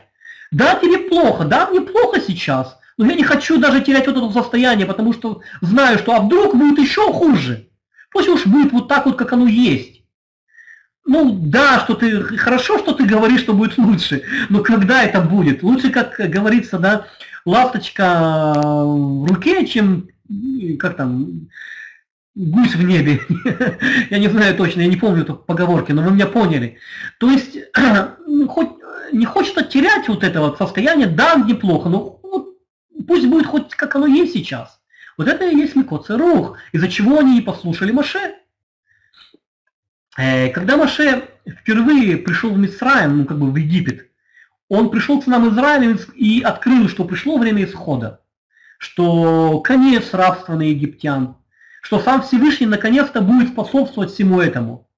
[0.50, 4.32] Да, тебе плохо, да, мне плохо сейчас, но я не хочу даже терять вот это
[4.32, 7.68] состояние, потому что знаю, что а вдруг будет еще хуже.
[8.10, 10.02] Пусть уж будет вот так вот, как оно есть.
[11.06, 15.62] Ну да, что ты хорошо, что ты говоришь, что будет лучше, но когда это будет?
[15.62, 17.06] Лучше, как говорится, да,
[17.44, 20.08] ласточка в руке, чем
[20.78, 21.48] как там
[22.40, 23.20] гусь в небе.
[24.10, 26.78] я не знаю точно, я не помню эту поговорки, но вы меня поняли.
[27.18, 27.58] То есть
[28.26, 28.70] ну, хоть
[29.12, 32.56] не хочется терять вот это вот состояние, да, неплохо, но вот,
[33.06, 34.80] пусть будет хоть как оно есть сейчас.
[35.18, 38.36] Вот это и есть Микоци Рух, из-за чего они не послушали Маше.
[40.16, 44.08] Э, когда Маше впервые пришел в Мисраем, ну как бы в Египет,
[44.68, 48.20] он пришел к нам Израилем и открыл, что пришло время исхода,
[48.78, 51.36] что конец рабства на египтян,
[51.80, 54.88] что сам Всевышний наконец-то будет способствовать всему этому.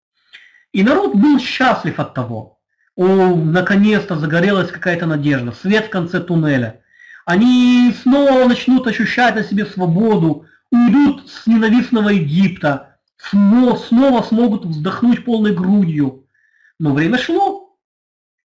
[0.72, 2.58] И народ был счастлив от того.
[2.96, 6.82] О, наконец-то загорелась какая-то надежда, свет в конце туннеля.
[7.24, 15.54] они снова начнут ощущать на себе свободу, уйдут с ненавистного Египта, снова, смогут вздохнуть полной
[15.54, 16.26] грудью.
[16.78, 17.76] Но время шло,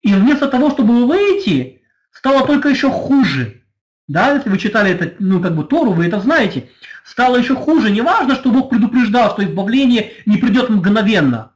[0.02, 1.82] и вместо того, чтобы выйти,
[2.12, 3.64] стало только еще хуже.
[4.08, 6.70] Да, если вы читали это, ну, как бы Тору, вы это знаете.
[7.08, 7.90] Стало еще хуже.
[7.90, 11.54] Не важно, что Бог предупреждал, что избавление не придет мгновенно,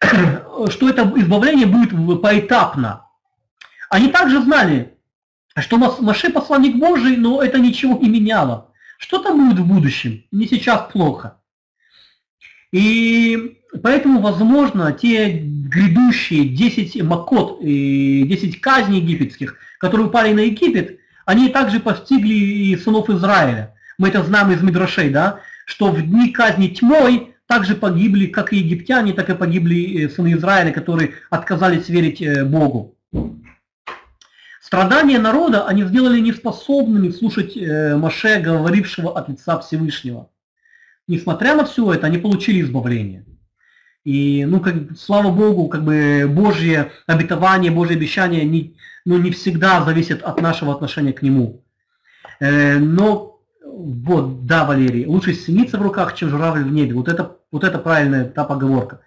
[0.00, 3.04] что это избавление будет поэтапно.
[3.90, 4.94] Они также знали,
[5.58, 8.72] что Маше посланник Божий, но это ничего не меняло.
[8.96, 10.24] Что там будет в будущем?
[10.32, 11.38] Не сейчас плохо.
[12.72, 21.50] И поэтому, возможно, те грядущие 10 макот, 10 казней египетских, которые упали на Египет, они
[21.50, 23.74] также постигли и сынов Израиля.
[23.98, 28.58] Мы это знаем из Мидрашей, да, что в дни казни тьмой также погибли как и
[28.58, 32.96] египтяне, так и погибли э, сыны Израиля, которые отказались верить э, Богу.
[34.60, 40.30] Страдания народа они сделали неспособными слушать э, Маше, говорившего от лица Всевышнего.
[41.08, 43.24] Несмотря на все это, они получили избавление.
[44.04, 49.82] И, ну, как, слава Богу, как бы Божье обетование, Божье обещание не, ну, не всегда
[49.84, 51.64] зависит от нашего отношения к Нему.
[52.40, 53.37] Но,
[53.78, 56.94] вот, да, Валерий, лучше синица в руках, чем журавль в небе.
[56.94, 59.00] Вот это, вот это правильная та поговорка.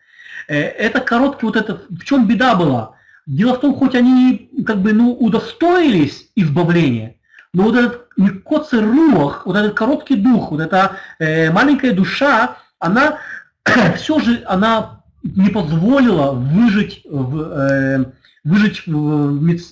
[0.47, 2.95] Э, это короткий, вот это, в чем беда была?
[3.25, 7.15] Дело в том, хоть они, как бы, ну, удостоились избавления,
[7.53, 13.19] но вот этот Микоцер Руах, вот этот короткий дух, вот эта э, маленькая душа, она
[13.97, 18.05] все же она не позволила выжить в, э,
[18.43, 18.91] выжить в,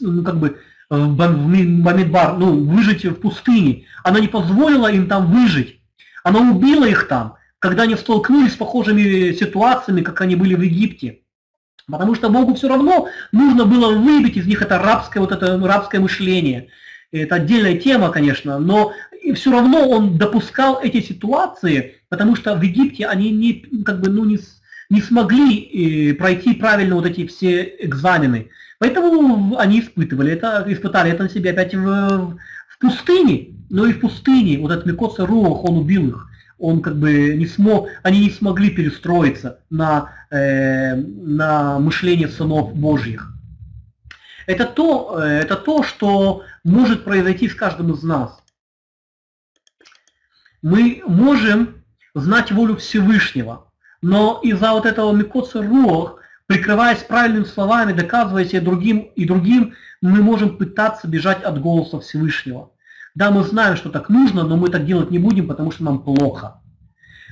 [0.02, 0.60] ну, как бы
[0.90, 3.86] в Бамидбар, ну, выжить в пустыне.
[4.04, 5.80] Она не позволила им там выжить.
[6.24, 11.20] Она убила их там, когда они столкнулись с похожими ситуациями, как они были в Египте.
[11.88, 16.00] Потому что Богу все равно нужно было выбить из них это рабское, вот это рабское
[16.02, 16.68] мышление.
[17.12, 18.94] Это отдельная тема, конечно, но
[19.34, 24.26] все равно он допускал эти ситуации, потому что в Египте они не, как бы, ну,
[24.26, 24.40] не,
[24.90, 28.50] не смогли э, пройти правильно вот эти все экзамены.
[28.80, 32.38] Поэтому они испытывали это, испытали это на себе опять в,
[32.70, 33.50] в пустыне.
[33.70, 36.28] Но и в пустыне вот этот Микоса Руах, он убил их.
[36.58, 43.32] Он как бы не смог, они не смогли перестроиться на, э, на мышление сынов Божьих.
[44.46, 48.42] Это то, э, это то, что может произойти с каждым из нас.
[50.62, 53.66] Мы можем знать волю Всевышнего.
[54.02, 56.19] Но из-за вот этого микоца рух,
[56.50, 62.72] прикрываясь правильными словами, доказывая себе другим и другим, мы можем пытаться бежать от голоса Всевышнего.
[63.14, 66.02] Да, мы знаем, что так нужно, но мы так делать не будем, потому что нам
[66.02, 66.60] плохо.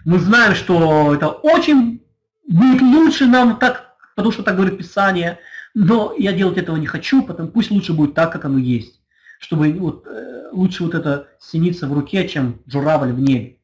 [0.05, 2.03] Мы знаем, что это очень
[2.47, 5.39] будет лучше нам так, потому что так говорит Писание,
[5.74, 9.01] но я делать этого не хочу, потому пусть лучше будет так, как оно есть.
[9.39, 13.57] Чтобы вот, э, лучше вот это синица в руке, чем журавль в небе.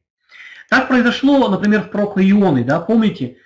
[0.68, 3.36] Так произошло, например, в пророка Ионы, да, помните?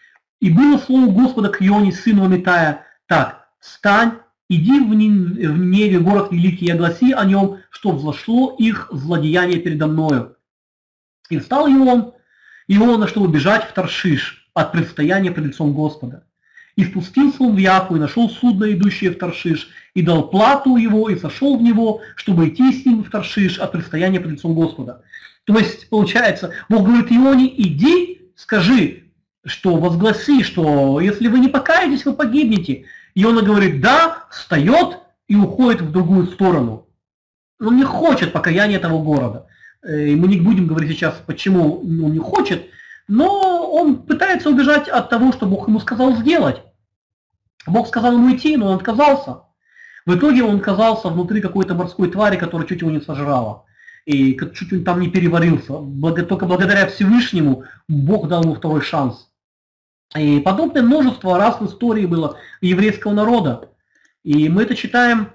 [0.41, 4.19] «И было слово Господа к Ионе, сыну Амитая, так, встань,
[4.49, 10.37] иди в Неве, город великий, и огласи о нем, что взошло их злодеяние передо мною.
[11.29, 12.13] И встал Ион,
[12.69, 16.25] Иона, чтобы бежать в Таршиш от предстояния пред лицом Господа.
[16.77, 21.11] И спустился он в Яху, и нашел судно, идущее в Таршиш, и дал плату его,
[21.11, 25.03] и сошел в него, чтобы идти с ним в Таршиш от предстояния пред лицом Господа.
[25.45, 29.08] То есть, получается, Бог говорит Ионе, иди, скажи,
[29.49, 32.85] что возгласи, что если вы не покаетесь, вы погибнете.
[33.15, 36.87] И он говорит, да, встает и уходит в другую сторону.
[37.61, 39.47] Он не хочет покаяния этого города.
[39.83, 42.67] Э, и мы не будем говорить сейчас, почему он не хочет,
[43.09, 46.63] но он пытается убежать от того, что Бог ему сказал сделать.
[47.67, 49.41] Бог сказал ему идти, но он отказался.
[50.07, 53.65] В итоге он оказался внутри какой-то морской твари, которая чуть его не сожрала
[54.09, 55.75] и чуть он там не переварился.
[56.25, 59.28] Только благодаря Всевышнему Бог дал ему второй шанс.
[60.17, 63.71] И подобное множество раз в истории было еврейского народа.
[64.25, 65.33] И мы это читаем,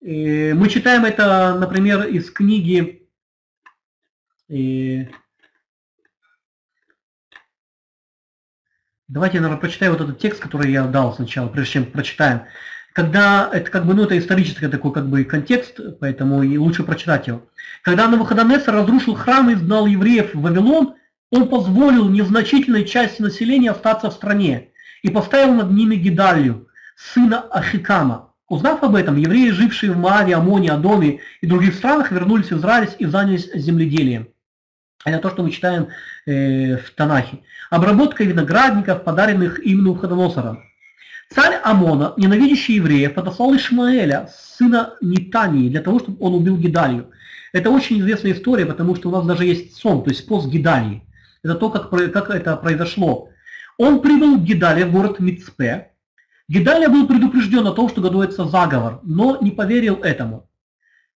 [0.00, 3.08] мы читаем это, например, из книги
[9.06, 12.46] Давайте, наверное, прочитаю вот этот текст, который я дал сначала, прежде чем прочитаем
[12.94, 17.26] когда это как бы, ну это исторический такой как бы контекст, поэтому и лучше прочитать
[17.26, 17.42] его.
[17.82, 20.94] Когда Навуходоносор разрушил храм и изгнал евреев в Вавилон,
[21.34, 24.68] он позволил незначительной части населения остаться в стране
[25.02, 28.32] и поставил над ними Гидалью, сына Ахикама.
[28.48, 32.88] Узнав об этом, евреи, жившие в Моаве, Амоне, Адоме и других странах, вернулись в Израиль
[33.00, 34.28] и занялись земледелием.
[35.04, 35.88] Это то, что мы читаем
[36.24, 37.40] э, в Танахе.
[37.68, 40.62] Обработка виноградников, подаренных им Навуходоносором.
[41.34, 47.10] Царь Амона, ненавидящий евреев, подослал Ишмаэля, сына Нитании, для того, чтобы он убил Гидалию.
[47.52, 51.02] Это очень известная история, потому что у нас даже есть сон, то есть пост Гидалии.
[51.44, 53.28] Это то, как, как это произошло.
[53.78, 55.92] Он прибыл в Гидалия, в город Мицпе.
[56.48, 60.48] Гидалия был предупрежден о том, что готовится заговор, но не поверил этому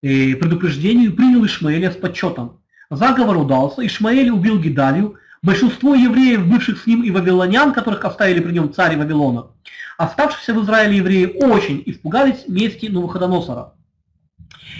[0.01, 2.61] и предупреждению принял Ишмаэля с почетом.
[2.89, 8.53] Заговор удался, Ишмаэль убил Гидалию, большинство евреев, бывших с ним и вавилонян, которых оставили при
[8.53, 9.47] нем царь Вавилона,
[9.97, 13.73] оставшиеся в Израиле евреи очень испугались мести Новоходоносора.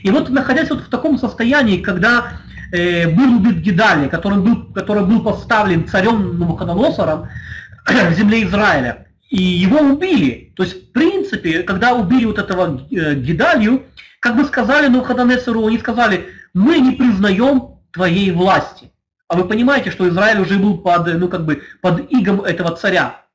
[0.04, 2.42] И вот находясь вот в таком состоянии, когда
[2.72, 7.28] э, был убит Гидалия, который был, который был поставлен царем Новоходоносором
[7.86, 10.54] в земле Израиля, и его убили.
[10.56, 13.86] То есть, в принципе, когда убили вот этого э, Гидалию,
[14.20, 18.92] как бы сказали Навуходоносору, они сказали, мы не признаем твоей власти.
[19.28, 23.26] А вы понимаете, что Израиль уже был под, ну, как бы, под игом этого царя.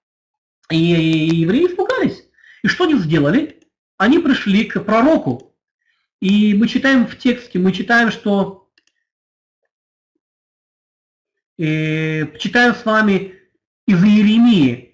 [0.71, 2.25] И евреи испугались.
[2.63, 3.61] И что они сделали?
[3.99, 5.55] Они пришли к пророку.
[6.21, 8.62] И мы читаем в тексте, мы читаем, что
[11.59, 13.35] э, читаем с вами
[13.87, 14.93] из Иеремии,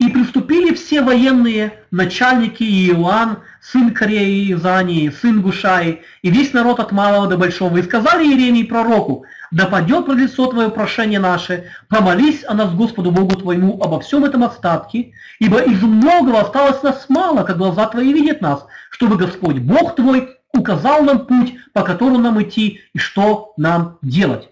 [0.00, 6.92] и приступили все военные начальники Иоанн, сын Кореи Изании, сын Гушаи, и весь народ от
[6.92, 12.44] малого до большого, и сказали Иеремии пророку, да падет пред лицо Твое прошение наше, помолись
[12.44, 17.44] о нас Господу Богу Твоему обо всем этом остатке, ибо из многого осталось нас мало,
[17.44, 22.42] как глаза Твои видят нас, чтобы Господь Бог Твой указал нам путь, по которому нам
[22.42, 24.50] идти и что нам делать.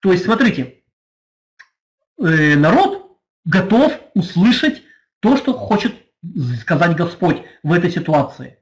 [0.00, 0.81] То есть, смотрите,
[2.22, 4.82] э, народ готов услышать
[5.20, 5.94] то, что хочет
[6.60, 8.58] сказать Господь в этой ситуации.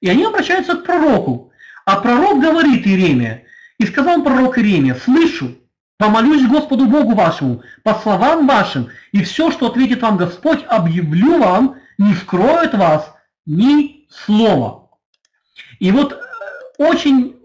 [0.00, 1.52] И они обращаются к пророку.
[1.84, 3.44] А пророк говорит Иеремия,
[3.78, 5.56] и сказал пророк Иеремия, слышу,
[5.98, 11.76] помолюсь Господу Богу вашему, по словам вашим, и все, что ответит вам Господь, объявлю вам,
[11.98, 13.12] не скроет вас
[13.46, 14.90] ни слова.
[15.78, 16.16] И вот э,
[16.78, 17.36] очень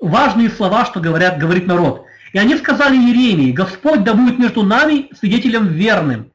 [0.00, 2.06] важные слова, что говорят, говорит народ.
[2.32, 6.32] И они сказали Еремии, Господь да будет между нами свидетелем верным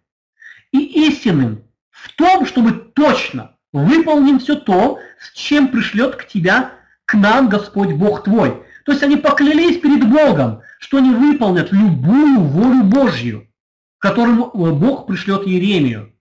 [0.72, 6.74] и истинным в том, чтобы точно выполним все то, с чем пришлет к тебя,
[7.06, 8.64] к нам Господь Бог твой.
[8.84, 13.48] То есть они поклялись перед Богом, что они выполнят любую волю Божью,
[13.98, 16.14] которую Бог пришлет Еремию.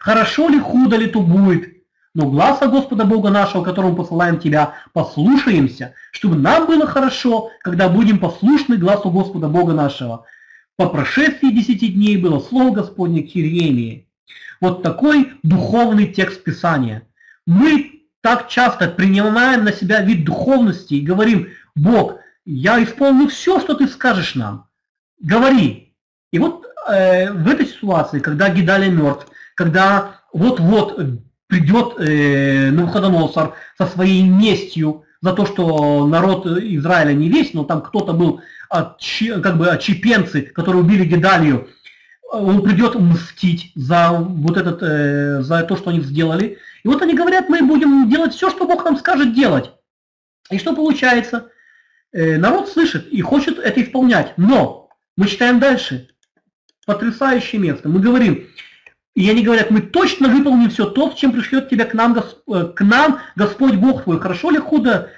[0.00, 1.73] Хорошо ли, худо ли то будет,
[2.14, 8.18] но глаза Господа Бога нашего, которому посылаем Тебя, послушаемся, чтобы нам было хорошо, когда будем
[8.18, 10.24] послушны глазу Господа Бога нашего.
[10.76, 14.08] По прошествии десяти дней было слово Господне к Иеремии.
[14.60, 17.06] Вот такой духовный текст Писания.
[17.46, 23.74] Мы так часто принимаем на себя вид духовности и говорим, Бог, я исполню все, что
[23.74, 24.68] ты скажешь нам.
[25.20, 25.94] Говори.
[26.32, 30.98] И вот э, в этой ситуации, когда Гидалия мертв, когда вот-вот
[31.54, 37.80] придет э, Навуходоносор со своей местью за то, что народ Израиля не весь, но там
[37.80, 39.00] кто-то был, от,
[39.42, 41.68] как бы отчепенцы, которые убили Гедалию,
[42.28, 46.58] он придет мстить за вот этот, э, за то, что они сделали.
[46.82, 49.70] И вот они говорят, мы будем делать все, что Бог нам скажет делать.
[50.50, 51.50] И что получается?
[52.12, 54.34] Э, народ слышит и хочет это исполнять.
[54.36, 56.08] Но мы читаем дальше.
[56.84, 57.88] Потрясающее место.
[57.88, 58.48] Мы говорим,
[59.14, 62.80] и они говорят, мы точно выполним все то, чем пришлет тебя к нам, э, к
[62.80, 64.18] нам Господь Бог твой.
[64.18, 65.10] Хорошо ли худо,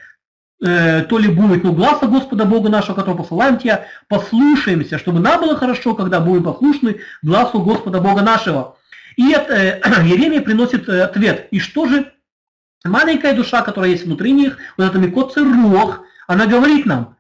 [0.63, 5.41] э, то ли будет, но глаза Господа Бога нашего, которого посылаем тебя, послушаемся, чтобы нам
[5.41, 8.77] было хорошо, когда будем послушны глазу Господа Бога нашего.
[9.17, 11.49] И это, э, Еремия приносит э, ответ.
[11.51, 12.13] И что же
[12.85, 17.17] маленькая душа, которая есть внутри них, вот эта микоци рух, она говорит нам,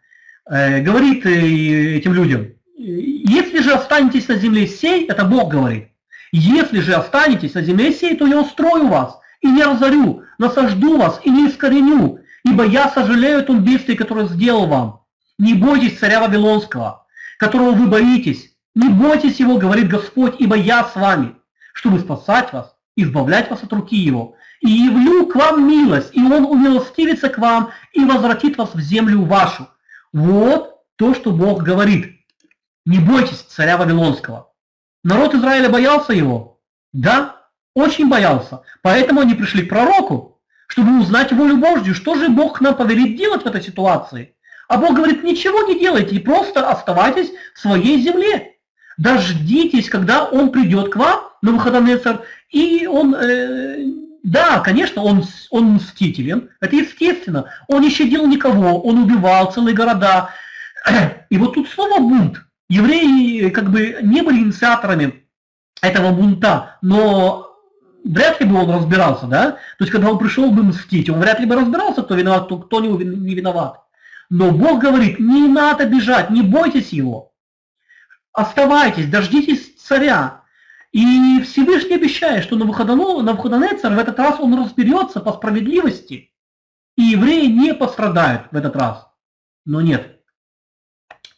[0.50, 5.88] э, говорит э, этим людям, если же останетесь на земле сей, это Бог говорит,
[6.32, 11.20] если же останетесь на земле сей, то я устрою вас, и не разорю, насажду вас,
[11.24, 15.02] и не искореню, ибо я сожалею о том бедствии, которое сделал вам.
[15.38, 17.06] Не бойтесь царя Вавилонского,
[17.38, 21.36] которого вы боитесь, не бойтесь его, говорит Господь, ибо я с вами,
[21.72, 24.36] чтобы спасать вас, избавлять вас от руки его.
[24.60, 29.24] И явлю к вам милость, и он умилостивится к вам и возвратит вас в землю
[29.24, 29.68] вашу.
[30.12, 32.20] Вот то, что Бог говорит.
[32.86, 34.50] Не бойтесь царя Вавилонского.
[35.06, 36.58] Народ Израиля боялся его?
[36.92, 37.36] Да,
[37.74, 38.62] очень боялся.
[38.82, 43.44] Поэтому они пришли к пророку, чтобы узнать волю Божью, что же Бог нам повелит делать
[43.44, 44.34] в этой ситуации.
[44.66, 48.56] А Бог говорит, ничего не делайте, просто оставайтесь в своей земле.
[48.98, 53.84] Дождитесь, когда Он придет к вам, на Навуходоносор, и Он, э,
[54.24, 57.44] да, конечно, он, он мстителен, это естественно.
[57.68, 60.30] Он не щадил никого, он убивал целые города.
[61.30, 62.45] И вот тут снова бунт.
[62.68, 65.24] Евреи как бы не были инициаторами
[65.82, 67.56] этого бунта, но
[68.04, 69.52] вряд ли бы он разбирался, да?
[69.52, 72.58] То есть, когда он пришел бы мстить, он вряд ли бы разбирался, кто виноват, кто,
[72.58, 73.82] кто не виноват.
[74.30, 77.32] Но Бог говорит, не надо бежать, не бойтесь его.
[78.32, 80.42] Оставайтесь, дождитесь царя.
[80.92, 86.32] И Всевышний обещает, что на Навуходонецар в этот раз он разберется по справедливости,
[86.96, 89.06] и евреи не пострадают в этот раз.
[89.64, 90.15] Но нет.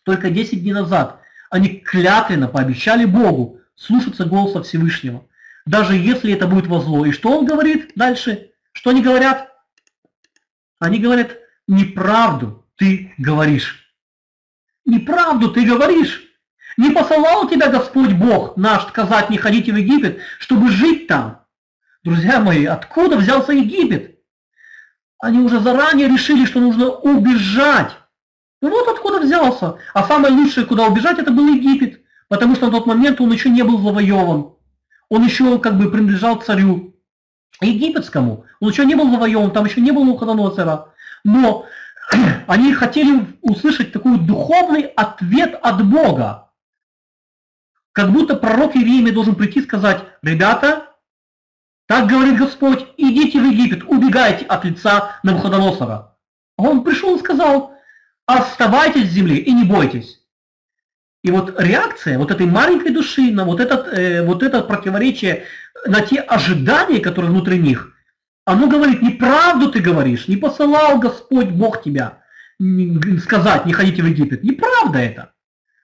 [0.08, 5.26] Только 10 дней назад они клятвенно пообещали Богу слушаться голоса Всевышнего,
[5.66, 7.04] даже если это будет во зло.
[7.04, 8.52] И что он говорит дальше?
[8.72, 9.52] Что они говорят?
[10.78, 11.36] Они говорят,
[11.66, 13.92] неправду ты говоришь.
[14.86, 16.22] Неправду ты говоришь.
[16.78, 21.44] Не посылал тебя Господь Бог наш сказать, не ходите в Египет, чтобы жить там.
[22.02, 24.18] Друзья мои, откуда взялся Египет?
[25.18, 27.94] Они уже заранее решили, что нужно убежать.
[28.60, 29.78] Ну вот откуда взялся.
[29.94, 32.00] А самое лучшее, куда убежать, это был Египет.
[32.28, 34.52] Потому что на тот момент он еще не был завоеван.
[35.08, 36.94] Он еще как бы принадлежал царю
[37.60, 38.44] египетскому.
[38.60, 40.92] Он еще не был завоеван, там еще не было Навуходоносора.
[41.24, 41.66] Но
[42.46, 46.50] они хотели услышать такой духовный ответ от Бога.
[47.92, 50.94] Как будто пророк Иеремия должен прийти и сказать, ребята,
[51.86, 56.14] так говорит Господь, идите в Египет, убегайте от лица Навуходоносора.
[56.58, 57.72] А он пришел и сказал,
[58.28, 60.20] оставайтесь в земле и не бойтесь.
[61.24, 65.44] И вот реакция вот этой маленькой души на вот, этот, э, вот это противоречие,
[65.86, 67.92] на те ожидания, которые внутри них,
[68.44, 72.22] оно говорит, неправду ты говоришь, не посылал Господь Бог тебя
[73.22, 74.42] сказать, не ходите в Египет.
[74.42, 75.32] Неправда это.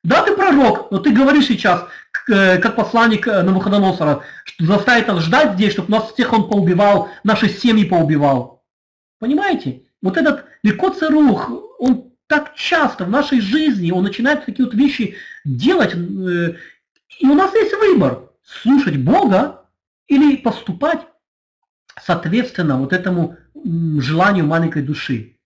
[0.03, 1.87] Да, ты пророк, но ты говоришь сейчас,
[2.29, 7.09] э, как посланник э, Навуходоносора, что заставит нас ждать здесь, чтобы нас всех он поубивал,
[7.23, 8.63] наши семьи поубивал.
[9.19, 9.85] Понимаете?
[10.03, 11.51] Вот этот легко рух,
[12.27, 16.57] так часто в нашей жизни, он начинает такие вот вещи делать, э,
[17.21, 19.67] и у нас есть выбор, слушать Бога
[20.07, 21.07] или поступать
[22.03, 25.39] соответственно вот этому желанию маленькой души.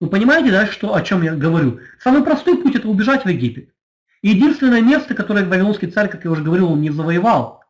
[0.00, 1.80] Вы понимаете, да, что, о чем я говорю?
[2.00, 3.70] Самый простой путь– это убежать в Египет.
[4.22, 7.64] единственное место, которое Вавилонский царь, как я уже говорил, он не завоевал.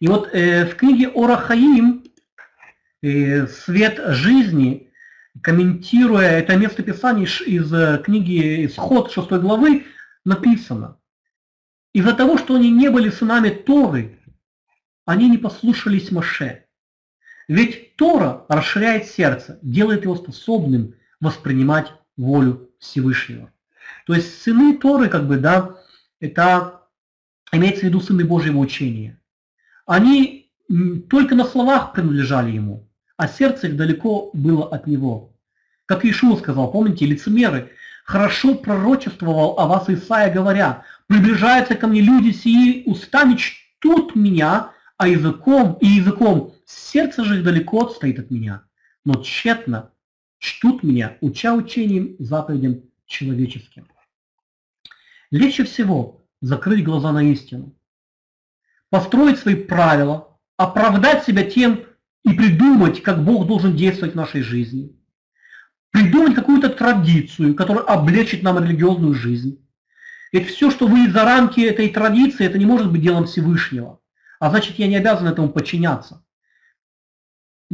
[0.00, 2.04] И вот э, в книге Орахаим
[3.02, 4.90] э, «Свет жизни»,
[5.42, 9.84] комментируя это место писания из э, книги «Исход» 6 главы,
[10.24, 10.98] написано,
[11.92, 14.18] «Из-за того, что они не были сынами Торы,
[15.04, 16.64] они не послушались Моше,
[17.48, 23.52] ведь Тора расширяет сердце, делает его способным воспринимать волю Всевышнего.
[24.06, 25.76] То есть сыны Торы, как бы, да,
[26.20, 26.88] это
[27.52, 29.20] имеется в виду сыны Божьего учения.
[29.86, 30.52] Они
[31.10, 32.88] только на словах принадлежали ему,
[33.24, 35.32] а сердце их далеко было от него.
[35.86, 37.70] Как Иешуа сказал, помните, лицемеры,
[38.04, 45.08] хорошо пророчествовал о вас Исаия, говоря, приближаются ко мне люди сии, устами чтут меня, а
[45.08, 48.64] языком и языком сердце же их далеко отстоит от меня,
[49.06, 49.90] но тщетно
[50.38, 53.88] чтут меня, уча учением заповедям человеческим.
[55.30, 57.74] Легче всего закрыть глаза на истину,
[58.90, 61.86] построить свои правила, оправдать себя тем
[62.24, 64.96] и придумать, как Бог должен действовать в нашей жизни,
[65.90, 69.60] придумать какую-то традицию, которая облегчит нам религиозную жизнь.
[70.32, 74.00] Ведь все, что выйдет за рамки этой традиции, это не может быть делом Всевышнего.
[74.40, 76.24] А значит, я не обязан этому подчиняться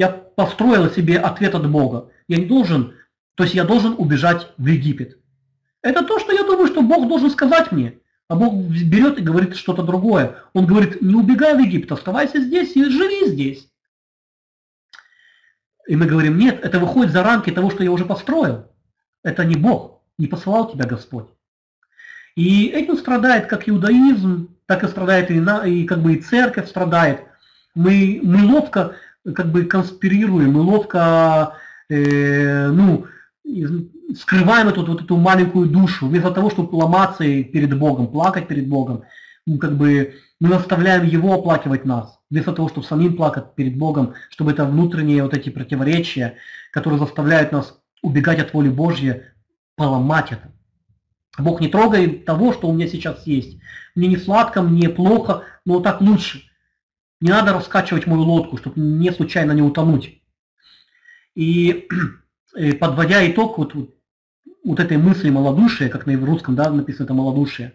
[0.00, 2.10] я построил себе ответ от Бога.
[2.26, 2.94] Я не должен,
[3.34, 5.18] то есть я должен убежать в Египет.
[5.82, 7.98] Это то, что я думаю, что Бог должен сказать мне.
[8.28, 10.36] А Бог берет и говорит что-то другое.
[10.54, 13.69] Он говорит, не убегай в Египет, оставайся здесь и живи здесь.
[15.90, 18.68] И мы говорим, нет, это выходит за рамки того, что я уже построил.
[19.24, 21.26] Это не Бог, не посылал тебя Господь.
[22.36, 26.68] И этим страдает как иудаизм, так и страдает и, на, и как бы и церковь
[26.68, 27.22] страдает.
[27.74, 28.94] Мы, мы ловко
[29.34, 31.54] как бы конспирируем, мы ловко,
[31.88, 33.06] э, ну,
[34.16, 39.02] скрываем эту вот эту маленькую душу, вместо того, чтобы ломаться перед Богом, плакать перед Богом,
[39.44, 44.14] ну, как бы мы заставляем Его оплакивать нас, вместо того, чтобы самим плакать перед Богом,
[44.30, 46.36] чтобы это внутренние вот эти противоречия,
[46.70, 49.22] которые заставляют нас убегать от воли Божьей,
[49.76, 50.52] поломать это.
[51.38, 53.58] Бог не трогает того, что у меня сейчас есть.
[53.94, 56.42] Мне не сладко, мне плохо, но так лучше.
[57.20, 60.22] Не надо раскачивать мою лодку, чтобы не случайно не утонуть.
[61.34, 61.88] И,
[62.56, 63.74] и подводя итог вот,
[64.64, 67.74] вот этой мысли малодушия, как на русском да, написано это малодушие,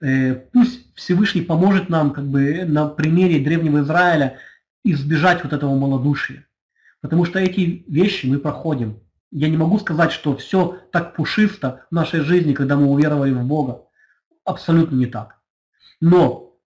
[0.00, 4.38] э, пусть Всевышний поможет нам как бы на примере древнего Израиля
[4.82, 6.46] избежать вот этого малодушия.
[7.00, 9.00] Потому что эти вещи мы проходим.
[9.30, 13.44] Я не могу сказать, что все так пушисто в нашей жизни, когда мы уверовали в
[13.44, 13.82] Бога.
[14.44, 15.38] Абсолютно не так.
[16.00, 16.56] Но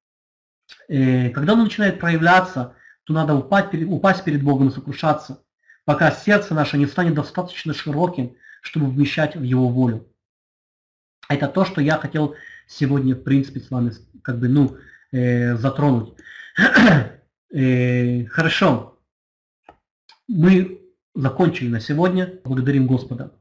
[0.89, 2.75] э, когда оно начинает проявляться,
[3.05, 5.43] то надо упасть перед, упасть перед Богом и сокрушаться,
[5.85, 10.07] пока сердце наше не станет достаточно широким, чтобы вмещать в Его волю.
[11.29, 12.37] Это то, что я хотел
[12.71, 13.93] сегодня, в принципе, с вами
[14.23, 14.77] как бы, ну,
[15.13, 16.15] э, затронуть.
[17.53, 18.99] э, хорошо.
[20.29, 20.81] Мы
[21.15, 22.41] закончили на сегодня.
[22.45, 23.33] Благодарим Господа.